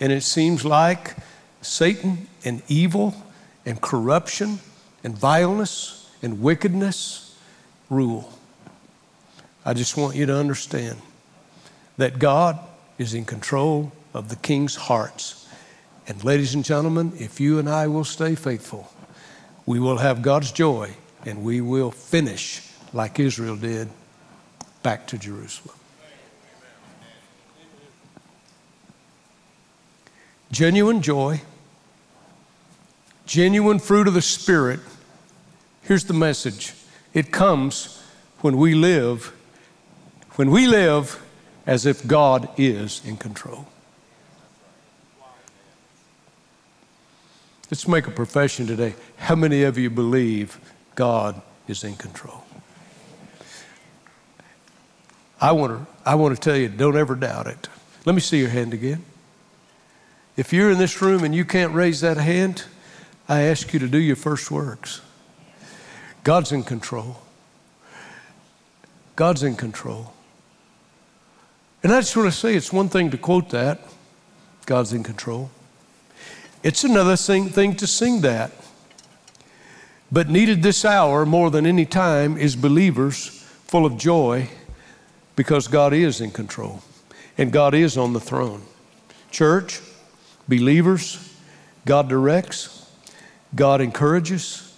And 0.00 0.12
it 0.12 0.22
seems 0.22 0.64
like 0.64 1.16
Satan 1.60 2.28
and 2.44 2.62
evil 2.68 3.14
and 3.66 3.80
corruption 3.80 4.60
and 5.02 5.16
vileness 5.16 6.10
and 6.22 6.40
wickedness 6.40 7.36
rule. 7.90 8.32
I 9.64 9.74
just 9.74 9.96
want 9.96 10.16
you 10.16 10.26
to 10.26 10.34
understand 10.34 10.98
that 11.96 12.18
God 12.18 12.58
is 12.96 13.14
in 13.14 13.24
control 13.24 13.92
of 14.14 14.28
the 14.28 14.36
king's 14.36 14.74
hearts. 14.74 15.46
And, 16.06 16.22
ladies 16.24 16.54
and 16.54 16.64
gentlemen, 16.64 17.12
if 17.18 17.40
you 17.40 17.58
and 17.58 17.68
I 17.68 17.86
will 17.86 18.04
stay 18.04 18.34
faithful, 18.34 18.90
we 19.66 19.78
will 19.78 19.98
have 19.98 20.22
God's 20.22 20.50
joy 20.52 20.94
and 21.26 21.44
we 21.44 21.60
will 21.60 21.90
finish 21.90 22.62
like 22.92 23.20
Israel 23.20 23.56
did 23.56 23.88
back 24.82 25.06
to 25.08 25.18
Jerusalem. 25.18 25.76
Genuine 30.50 31.02
joy, 31.02 31.42
genuine 33.26 33.78
fruit 33.78 34.08
of 34.08 34.14
the 34.14 34.22
Spirit. 34.22 34.80
Here's 35.82 36.04
the 36.04 36.14
message 36.14 36.72
it 37.12 37.30
comes 37.30 38.02
when 38.40 38.56
we 38.56 38.74
live, 38.74 39.34
when 40.36 40.50
we 40.50 40.66
live 40.66 41.22
as 41.66 41.84
if 41.84 42.06
God 42.06 42.48
is 42.56 43.02
in 43.04 43.18
control. 43.18 43.66
Let's 47.70 47.86
make 47.86 48.06
a 48.06 48.10
profession 48.10 48.66
today. 48.66 48.94
How 49.18 49.34
many 49.34 49.62
of 49.62 49.76
you 49.76 49.90
believe 49.90 50.58
God 50.94 51.40
is 51.66 51.84
in 51.84 51.96
control? 51.96 52.44
I 55.40 55.52
want 55.52 55.72
to, 55.72 55.86
I 56.04 56.14
want 56.14 56.34
to 56.34 56.40
tell 56.40 56.56
you, 56.56 56.68
don't 56.68 56.96
ever 56.96 57.14
doubt 57.14 57.46
it. 57.46 57.68
Let 58.06 58.14
me 58.14 58.20
see 58.20 58.38
your 58.38 58.48
hand 58.48 58.72
again. 58.72 59.04
If 60.36 60.52
you're 60.52 60.70
in 60.70 60.78
this 60.78 61.02
room 61.02 61.24
and 61.24 61.34
you 61.34 61.44
can't 61.44 61.74
raise 61.74 62.00
that 62.00 62.16
hand, 62.16 62.64
I 63.28 63.42
ask 63.42 63.72
you 63.74 63.78
to 63.80 63.88
do 63.88 63.98
your 63.98 64.16
first 64.16 64.50
works. 64.50 65.02
God's 66.24 66.52
in 66.52 66.62
control. 66.62 67.18
God's 69.14 69.42
in 69.42 69.56
control. 69.56 70.14
And 71.82 71.92
I 71.92 72.00
just 72.00 72.16
want 72.16 72.32
to 72.32 72.36
say 72.36 72.54
it's 72.54 72.72
one 72.72 72.88
thing 72.88 73.10
to 73.10 73.18
quote 73.18 73.50
that 73.50 73.80
God's 74.64 74.92
in 74.92 75.02
control. 75.02 75.50
It's 76.62 76.84
another 76.84 77.16
thing, 77.16 77.48
thing 77.48 77.76
to 77.76 77.86
sing 77.86 78.20
that. 78.22 78.52
But 80.10 80.28
needed 80.28 80.62
this 80.62 80.84
hour 80.84 81.26
more 81.26 81.50
than 81.50 81.66
any 81.66 81.84
time 81.84 82.36
is 82.36 82.56
believers 82.56 83.28
full 83.66 83.84
of 83.84 83.98
joy 83.98 84.48
because 85.36 85.68
God 85.68 85.92
is 85.92 86.20
in 86.20 86.30
control 86.30 86.82
and 87.36 87.52
God 87.52 87.74
is 87.74 87.96
on 87.96 88.14
the 88.14 88.20
throne. 88.20 88.62
Church, 89.30 89.80
believers, 90.48 91.34
God 91.84 92.08
directs, 92.08 92.90
God 93.54 93.80
encourages, 93.80 94.74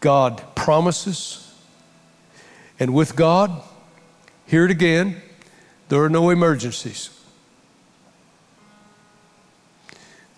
God 0.00 0.42
promises. 0.54 1.52
And 2.78 2.92
with 2.92 3.16
God, 3.16 3.62
hear 4.46 4.66
it 4.66 4.70
again, 4.70 5.22
there 5.88 6.02
are 6.02 6.10
no 6.10 6.30
emergencies. 6.30 7.10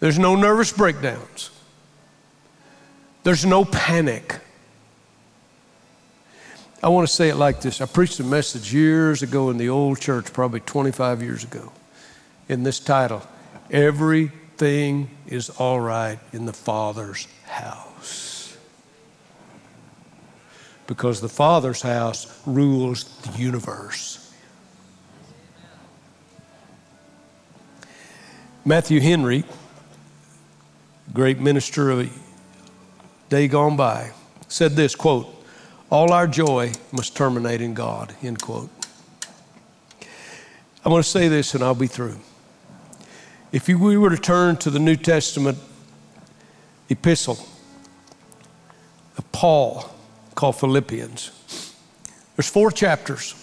There's 0.01 0.19
no 0.19 0.37
nervous 0.37 0.73
breakdowns. 0.73 1.51
There's 3.23 3.45
no 3.45 3.65
panic. 3.65 4.39
I 6.83 6.89
want 6.89 7.09
to 7.09 7.13
say 7.13 7.29
it 7.29 7.37
like 7.37 7.61
this. 7.63 7.81
I 7.81 7.87
preached 7.87 8.21
a 8.21 8.25
message 8.25 8.73
years 8.73 9.23
ago 9.23 9.51
in 9.51 9.57
the 9.57 9.69
old 9.69 9.99
church, 10.01 10.33
probably 10.33 10.61
25 10.61 11.23
years 11.23 11.43
ago, 11.43 11.73
in 12.49 12.63
this 12.63 12.79
title 12.79 13.23
Everything 13.71 15.11
is 15.27 15.51
All 15.51 15.81
Right 15.81 16.19
in 16.33 16.47
the 16.47 16.53
Father's 16.53 17.27
House. 17.47 18.57
Because 20.87 21.21
the 21.21 21.29
Father's 21.29 21.83
house 21.83 22.41
rules 22.47 23.05
the 23.23 23.37
universe. 23.37 24.23
Matthew 28.65 29.01
Henry, 29.01 29.45
great 31.13 31.39
minister 31.39 31.91
of 31.91 32.01
a 32.01 32.11
day 33.29 33.49
gone 33.49 33.77
by, 33.77 34.13
said 34.49 34.73
this 34.73 34.95
quote, 34.95 35.33
all 35.91 36.13
our 36.13 36.27
joy 36.27 36.73
must 36.93 37.17
terminate 37.17 37.61
in 37.61 37.75
God, 37.75 38.15
end 38.23 38.41
quote. 38.41 38.71
I 40.85 40.89
want 40.89 41.05
to 41.05 41.11
say 41.11 41.29
this 41.29 41.55
and 41.55 41.63
I'll 41.63 41.75
be 41.75 41.87
through. 41.87 42.19
If 43.53 43.69
we 43.69 43.97
were 43.97 44.11
to 44.11 44.19
turn 44.19 44.57
to 44.59 44.71
the 44.71 44.79
New 44.79 44.97
Testament 44.97 45.59
epistle 46.89 47.39
of 49.17 49.33
Paul 49.33 49.91
called 50.35 50.57
Philippians, 50.57 51.31
there's 52.37 52.49
four 52.49 52.71
chapters. 52.71 53.35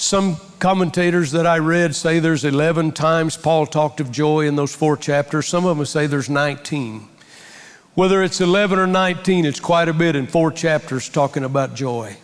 Some 0.00 0.38
commentators 0.60 1.32
that 1.32 1.46
I 1.46 1.58
read 1.58 1.94
say 1.94 2.20
there's 2.20 2.46
11 2.46 2.92
times 2.92 3.36
Paul 3.36 3.66
talked 3.66 4.00
of 4.00 4.10
joy 4.10 4.46
in 4.46 4.56
those 4.56 4.74
four 4.74 4.96
chapters. 4.96 5.46
Some 5.46 5.66
of 5.66 5.76
them 5.76 5.84
say 5.84 6.06
there's 6.06 6.30
19. 6.30 7.06
Whether 7.96 8.22
it's 8.22 8.40
11 8.40 8.78
or 8.78 8.86
19, 8.86 9.44
it's 9.44 9.60
quite 9.60 9.90
a 9.90 9.92
bit 9.92 10.16
in 10.16 10.26
four 10.26 10.52
chapters 10.52 11.10
talking 11.10 11.44
about 11.44 11.74
joy. 11.74 12.16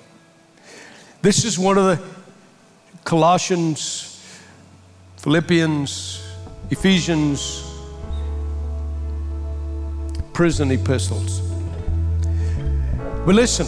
This 1.20 1.44
is 1.44 1.58
one 1.58 1.76
of 1.76 1.84
the 1.84 2.02
Colossians, 3.04 4.26
Philippians, 5.18 6.26
Ephesians, 6.70 7.62
prison 10.32 10.70
epistles. 10.70 11.40
But 13.26 13.34
listen, 13.34 13.66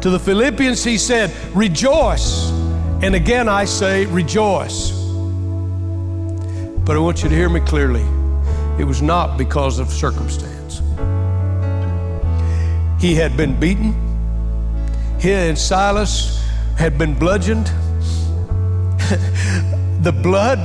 to 0.00 0.10
the 0.10 0.18
Philippians, 0.18 0.82
he 0.82 0.98
said, 0.98 1.32
Rejoice. 1.54 2.71
And 3.02 3.16
again, 3.16 3.48
I 3.48 3.64
say, 3.64 4.06
Rejoice. 4.06 4.92
But 6.84 6.96
I 6.96 7.00
want 7.00 7.24
you 7.24 7.28
to 7.28 7.34
hear 7.34 7.48
me 7.48 7.58
clearly. 7.58 8.04
It 8.78 8.84
was 8.84 9.02
not 9.02 9.36
because 9.36 9.80
of 9.80 9.88
circumstance. 9.88 10.78
He 13.00 13.16
had 13.16 13.36
been 13.36 13.58
beaten. 13.58 13.92
He 15.20 15.32
and 15.32 15.58
Silas 15.58 16.48
had 16.78 16.96
been 16.96 17.18
bludgeoned. 17.18 17.66
the 20.02 20.16
blood 20.22 20.58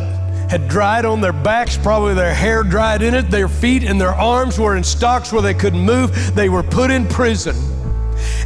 had 0.50 0.70
dried 0.70 1.06
on 1.06 1.22
their 1.22 1.34
backs, 1.34 1.76
probably 1.76 2.14
their 2.14 2.36
hair 2.36 2.64
dried 2.64 3.02
in 3.02 3.16
it. 3.16 3.32
Their 3.32 3.48
feet 3.48 3.84
and 3.84 4.00
their 4.00 4.14
arms 4.14 4.60
were 4.60 4.78
in 4.78 4.84
stocks 4.84 5.34
where 5.34 5.42
they 5.42 5.56
couldn't 5.56 5.82
move. 5.82 6.36
They 6.36 6.50
were 6.50 6.64
put 6.64 6.92
in 6.92 7.08
prison. 7.08 7.56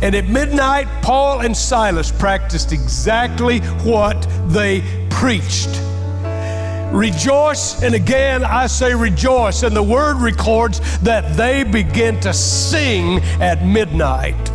And 0.02 0.16
at 0.16 0.28
midnight, 0.28 0.88
Paul 1.04 1.42
and 1.42 1.56
Silas 1.56 2.12
practiced 2.12 2.72
exactly 2.72 3.60
what 3.84 4.20
they 4.48 4.82
preached. 5.10 5.70
Rejoice, 6.92 7.84
and 7.84 7.96
again 7.96 8.44
I 8.44 8.68
say 8.68 8.94
rejoice. 8.94 9.64
And 9.64 9.76
the 9.76 9.84
word 9.84 10.18
records 10.18 10.80
that 11.00 11.38
they 11.38 11.64
begin 11.64 12.20
to 12.22 12.34
sing 12.34 13.20
at 13.40 13.66
midnight. 13.66 14.50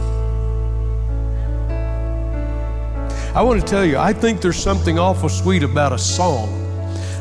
I 3.35 3.43
want 3.43 3.61
to 3.61 3.67
tell 3.67 3.85
you, 3.85 3.99
I 3.99 4.13
think 4.13 4.41
there's 4.41 4.57
something 4.57 4.99
awful 4.99 5.29
sweet 5.29 5.63
about 5.63 5.93
a 5.93 5.99
song 5.99 6.49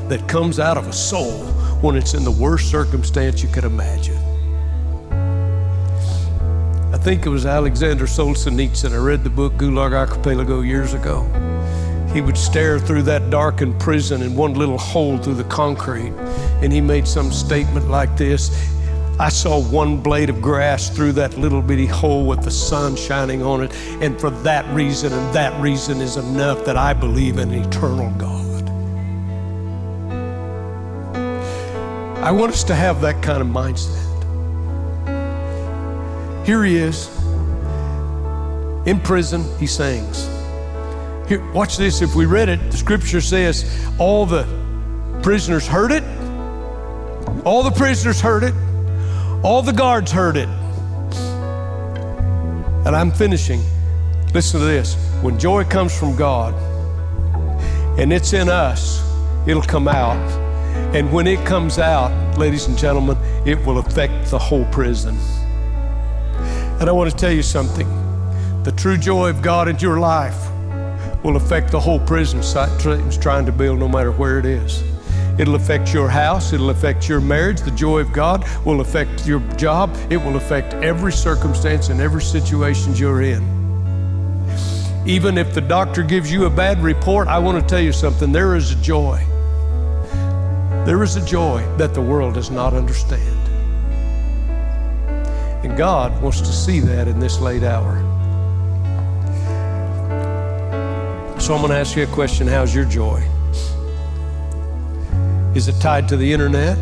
that 0.10 0.28
comes 0.28 0.60
out 0.60 0.78
of 0.78 0.88
a 0.88 0.94
soul 0.94 1.44
when 1.82 1.96
it's 1.96 2.14
in 2.14 2.24
the 2.24 2.32
worst 2.32 2.72
circumstance 2.72 3.44
you 3.44 3.50
could 3.50 3.66
imagine. 3.66 4.35
I 7.06 7.08
think 7.10 7.28
it 7.28 7.30
was 7.30 7.46
Alexander 7.46 8.06
Solzhenitsyn. 8.06 8.92
I 8.92 8.98
read 8.98 9.24
the 9.24 9.30
book 9.30 9.54
Gulag 9.58 9.94
Archipelago 9.94 10.62
years 10.62 10.96
ago 10.96 11.22
he 12.12 12.20
would 12.20 12.36
stare 12.36 12.80
through 12.80 13.04
that 13.04 13.30
darkened 13.30 13.80
prison 13.80 14.24
in 14.24 14.36
one 14.36 14.56
little 14.56 14.80
hole 14.80 15.20
through 15.20 15.36
the 15.36 15.44
concrete, 15.44 16.14
and 16.64 16.74
he 16.74 16.82
made 16.82 17.08
some 17.08 17.32
statement 17.32 17.90
like 17.90 18.18
this 18.18 18.50
I 19.20 19.30
saw 19.30 19.62
one 19.62 20.02
blade 20.02 20.32
of 20.32 20.42
grass 20.42 20.90
through 20.90 21.12
that 21.12 21.38
little 21.38 21.62
bitty 21.62 21.86
hole 21.86 22.26
with 22.26 22.42
the 22.42 22.50
sun 22.50 22.96
shining 22.96 23.44
on 23.44 23.62
it, 23.62 23.72
and 24.02 24.20
for 24.20 24.32
that 24.42 24.66
reason 24.74 25.14
and 25.14 25.36
that 25.36 25.62
reason 25.62 26.02
is 26.02 26.18
enough 26.18 26.66
that 26.66 26.76
I 26.76 26.94
believe 26.94 27.38
in 27.38 27.52
an 27.52 27.66
eternal 27.66 28.10
God. 28.18 28.68
I 32.24 32.32
want 32.32 32.52
us 32.52 32.64
to 32.64 32.74
have 32.74 33.00
that 33.02 33.22
kind 33.22 33.44
of 33.44 33.48
mindset. 33.48 34.15
Here 36.46 36.64
he 36.64 36.78
is 36.78 37.10
in 38.86 39.00
prison, 39.00 39.44
he 39.58 39.66
sings. 39.66 40.30
Here, 41.28 41.42
watch 41.54 41.78
this. 41.78 42.04
If 42.04 42.14
we 42.14 42.28
read 42.28 42.50
it, 42.50 42.60
the 42.70 42.78
scripture 42.78 43.20
says 43.20 43.66
all 43.98 44.28
the 44.28 44.46
prisoners 45.24 45.66
heard 45.66 45.92
it. 45.92 46.04
All 47.44 47.64
the 47.64 47.72
prisoners 47.72 48.22
heard 48.22 48.44
it. 48.44 48.54
All 49.44 49.64
the 49.64 49.74
guards 49.74 50.12
heard 50.12 50.38
it. 50.38 50.48
And 52.86 52.96
I'm 52.96 53.12
finishing. 53.12 53.62
Listen 54.36 54.60
to 54.60 54.66
this. 54.68 54.96
When 55.24 55.40
joy 55.40 55.64
comes 55.64 55.98
from 55.98 56.16
God 56.16 56.54
and 58.00 58.14
it's 58.14 58.34
in 58.34 58.50
us, 58.50 59.02
it'll 59.48 59.64
come 59.64 59.88
out. 59.88 60.18
And 60.94 61.12
when 61.12 61.26
it 61.26 61.44
comes 61.44 61.80
out, 61.80 62.38
ladies 62.38 62.68
and 62.68 62.78
gentlemen, 62.78 63.18
it 63.48 63.58
will 63.66 63.80
affect 63.80 64.30
the 64.30 64.38
whole 64.38 64.66
prison. 64.66 65.18
And 66.80 66.90
I 66.90 66.92
want 66.92 67.10
to 67.10 67.16
tell 67.16 67.32
you 67.32 67.44
something 67.44 67.88
the 68.64 68.72
true 68.72 68.98
joy 68.98 69.30
of 69.30 69.42
God 69.42 69.68
in 69.68 69.78
your 69.80 70.00
life 70.00 70.50
will 71.24 71.36
affect 71.38 71.72
the 71.72 71.80
whole 71.80 72.00
prison 72.00 72.42
Satan's 72.44 73.18
trying 73.18 73.46
to 73.46 73.52
build, 73.52 73.80
no 73.80 73.88
matter 73.88 74.12
where 74.12 74.40
it 74.40 74.46
is. 74.46 74.84
It'll 75.38 75.56
affect 75.56 75.94
your 75.94 76.08
house. 76.08 76.54
It'll 76.54 76.70
affect 76.70 77.10
your 77.10 77.20
marriage. 77.20 77.62
The 77.62 77.72
joy 77.72 78.00
of 78.00 78.14
God 78.14 78.48
will 78.66 78.82
affect 78.82 79.28
your 79.28 79.40
job. 79.56 79.96
It 80.10 80.18
will 80.18 80.38
affect 80.38 80.74
every 80.76 81.12
circumstance 81.12 81.90
and 81.90 82.00
every 82.00 82.22
situation 82.22 82.96
you're 82.96 83.22
in. 83.22 83.44
Even 85.06 85.38
if 85.38 85.54
the 85.54 85.62
doctor 85.62 86.04
gives 86.04 86.32
you 86.32 86.46
a 86.46 86.50
bad 86.50 86.82
report, 86.82 87.28
I 87.28 87.38
want 87.40 87.62
to 87.62 87.68
tell 87.68 87.82
you 87.82 87.92
something. 87.92 88.32
There 88.32 88.56
is 88.56 88.72
a 88.72 88.76
joy. 88.82 89.24
There 90.86 91.04
is 91.04 91.16
a 91.18 91.26
joy 91.26 91.66
that 91.78 91.94
the 91.94 92.02
world 92.02 92.36
does 92.36 92.50
not 92.50 92.74
understand. 92.74 93.45
And 95.66 95.76
God 95.76 96.22
wants 96.22 96.42
to 96.42 96.54
see 96.54 96.80
that 96.82 97.08
in 97.08 97.20
this 97.20 97.40
late 97.40 97.64
hour. 97.64 97.96
So 101.40 101.56
I'm 101.56 101.62
going 101.62 101.72
to 101.72 101.78
ask 101.78 101.98
you 101.98 102.04
a 102.04 102.08
question 102.08 102.46
How's 102.46 102.74
your 102.74 102.86
joy? 102.86 103.24
Is 105.56 105.68
it 105.68 105.82
tied 105.82 106.08
to 106.10 106.18
the 106.18 106.32
internet? 106.32 106.78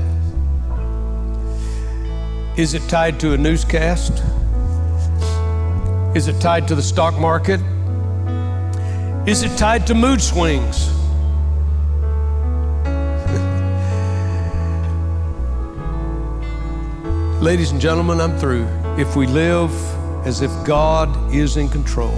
Is 2.57 2.73
it 2.73 2.81
tied 2.89 3.21
to 3.21 3.31
a 3.31 3.37
newscast? 3.37 4.21
Is 6.13 6.27
it 6.27 6.41
tied 6.41 6.67
to 6.67 6.75
the 6.75 6.83
stock 6.83 7.17
market? 7.17 7.61
Is 9.25 9.43
it 9.43 9.57
tied 9.57 9.87
to 9.87 9.95
mood 9.95 10.21
swings? 10.21 10.89
Ladies 17.43 17.71
and 17.71 17.81
gentlemen, 17.81 18.21
I'm 18.21 18.39
through. 18.39 18.65
If 18.97 19.17
we 19.17 19.27
live 19.27 19.69
as 20.25 20.39
if 20.39 20.49
God 20.63 21.35
is 21.35 21.57
in 21.57 21.67
control, 21.67 22.17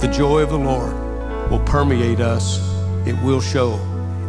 the 0.00 0.10
joy 0.10 0.40
of 0.40 0.48
the 0.48 0.58
Lord 0.58 0.94
will 1.50 1.62
permeate 1.66 2.18
us, 2.18 2.58
it 3.06 3.12
will 3.22 3.42
show. 3.42 3.74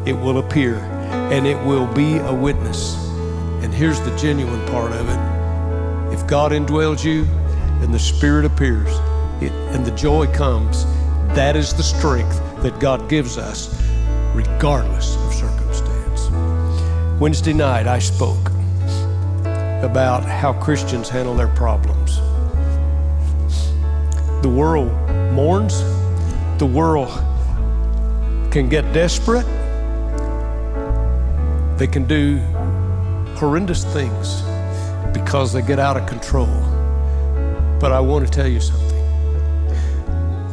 It 0.06 0.12
will 0.12 0.40
appear, 0.40 0.76
and 0.76 1.48
it 1.48 1.56
will 1.66 1.88
be 1.94 2.18
a 2.18 2.34
witness. 2.34 2.98
And 3.64 3.74
here's 3.74 4.02
the 4.02 4.14
genuine 4.18 4.68
part 4.68 4.92
of 4.92 5.08
it. 5.08 6.14
If 6.14 6.28
God 6.28 6.52
indwells 6.52 7.06
you 7.06 7.24
and 7.82 7.94
the 7.94 8.00
Spirit 8.00 8.44
appears. 8.44 8.92
It, 9.42 9.54
and 9.74 9.86
the 9.86 9.96
joy 9.96 10.28
comes, 10.34 10.84
that 11.34 11.56
is 11.56 11.74
the 11.74 11.82
strength 11.82 12.42
that 12.62 12.78
God 12.82 13.08
gives 13.08 13.38
us, 13.38 13.74
regardless 14.36 15.16
of 15.16 15.34
circumstance. 15.34 16.30
Wednesday 17.22 17.54
night, 17.54 17.88
I 17.88 18.00
spoke 18.00 18.53
about 19.84 20.24
how 20.24 20.54
Christians 20.54 21.10
handle 21.10 21.36
their 21.36 21.50
problems. 21.50 22.18
The 24.42 24.50
world 24.50 24.92
mourns, 25.32 25.82
the 26.58 26.66
world 26.66 27.10
can 28.52 28.70
get 28.70 28.92
desperate 28.94 29.46
they 31.78 31.88
can 31.88 32.06
do 32.06 32.38
horrendous 33.36 33.84
things 33.84 34.42
because 35.12 35.52
they 35.52 35.62
get 35.62 35.80
out 35.80 35.98
of 35.98 36.08
control. 36.08 36.48
But 37.80 37.92
I 37.92 38.00
want 38.00 38.26
to 38.26 38.32
tell 38.32 38.48
you 38.48 38.62
something. 38.62 38.90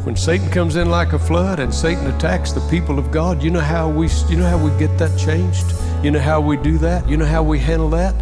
When 0.05 0.17
Satan 0.17 0.51
comes 0.51 0.77
in 0.77 0.91
like 0.91 1.13
a 1.13 1.19
flood 1.19 1.61
and 1.61 1.73
Satan 1.73 2.07
attacks 2.07 2.53
the 2.53 2.67
people 2.71 2.99
of 2.99 3.13
God, 3.13 3.43
you 3.43 3.51
know 3.51 3.61
how 3.61 3.89
we 3.89 4.09
you 4.29 4.37
know 4.39 4.49
how 4.49 4.59
we 4.59 4.77
get 4.79 4.97
that 4.99 5.17
changed? 5.19 5.73
You 6.03 6.11
know 6.11 6.19
how 6.19 6.41
we 6.41 6.57
do 6.57 6.79
that? 6.79 7.07
You 7.09 7.19
know 7.19 7.27
how 7.27 7.43
we 7.43 7.59
handle 7.59 7.91
that? 7.91 8.15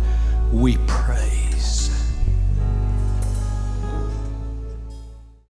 We 0.53 0.79
pray 0.87 1.08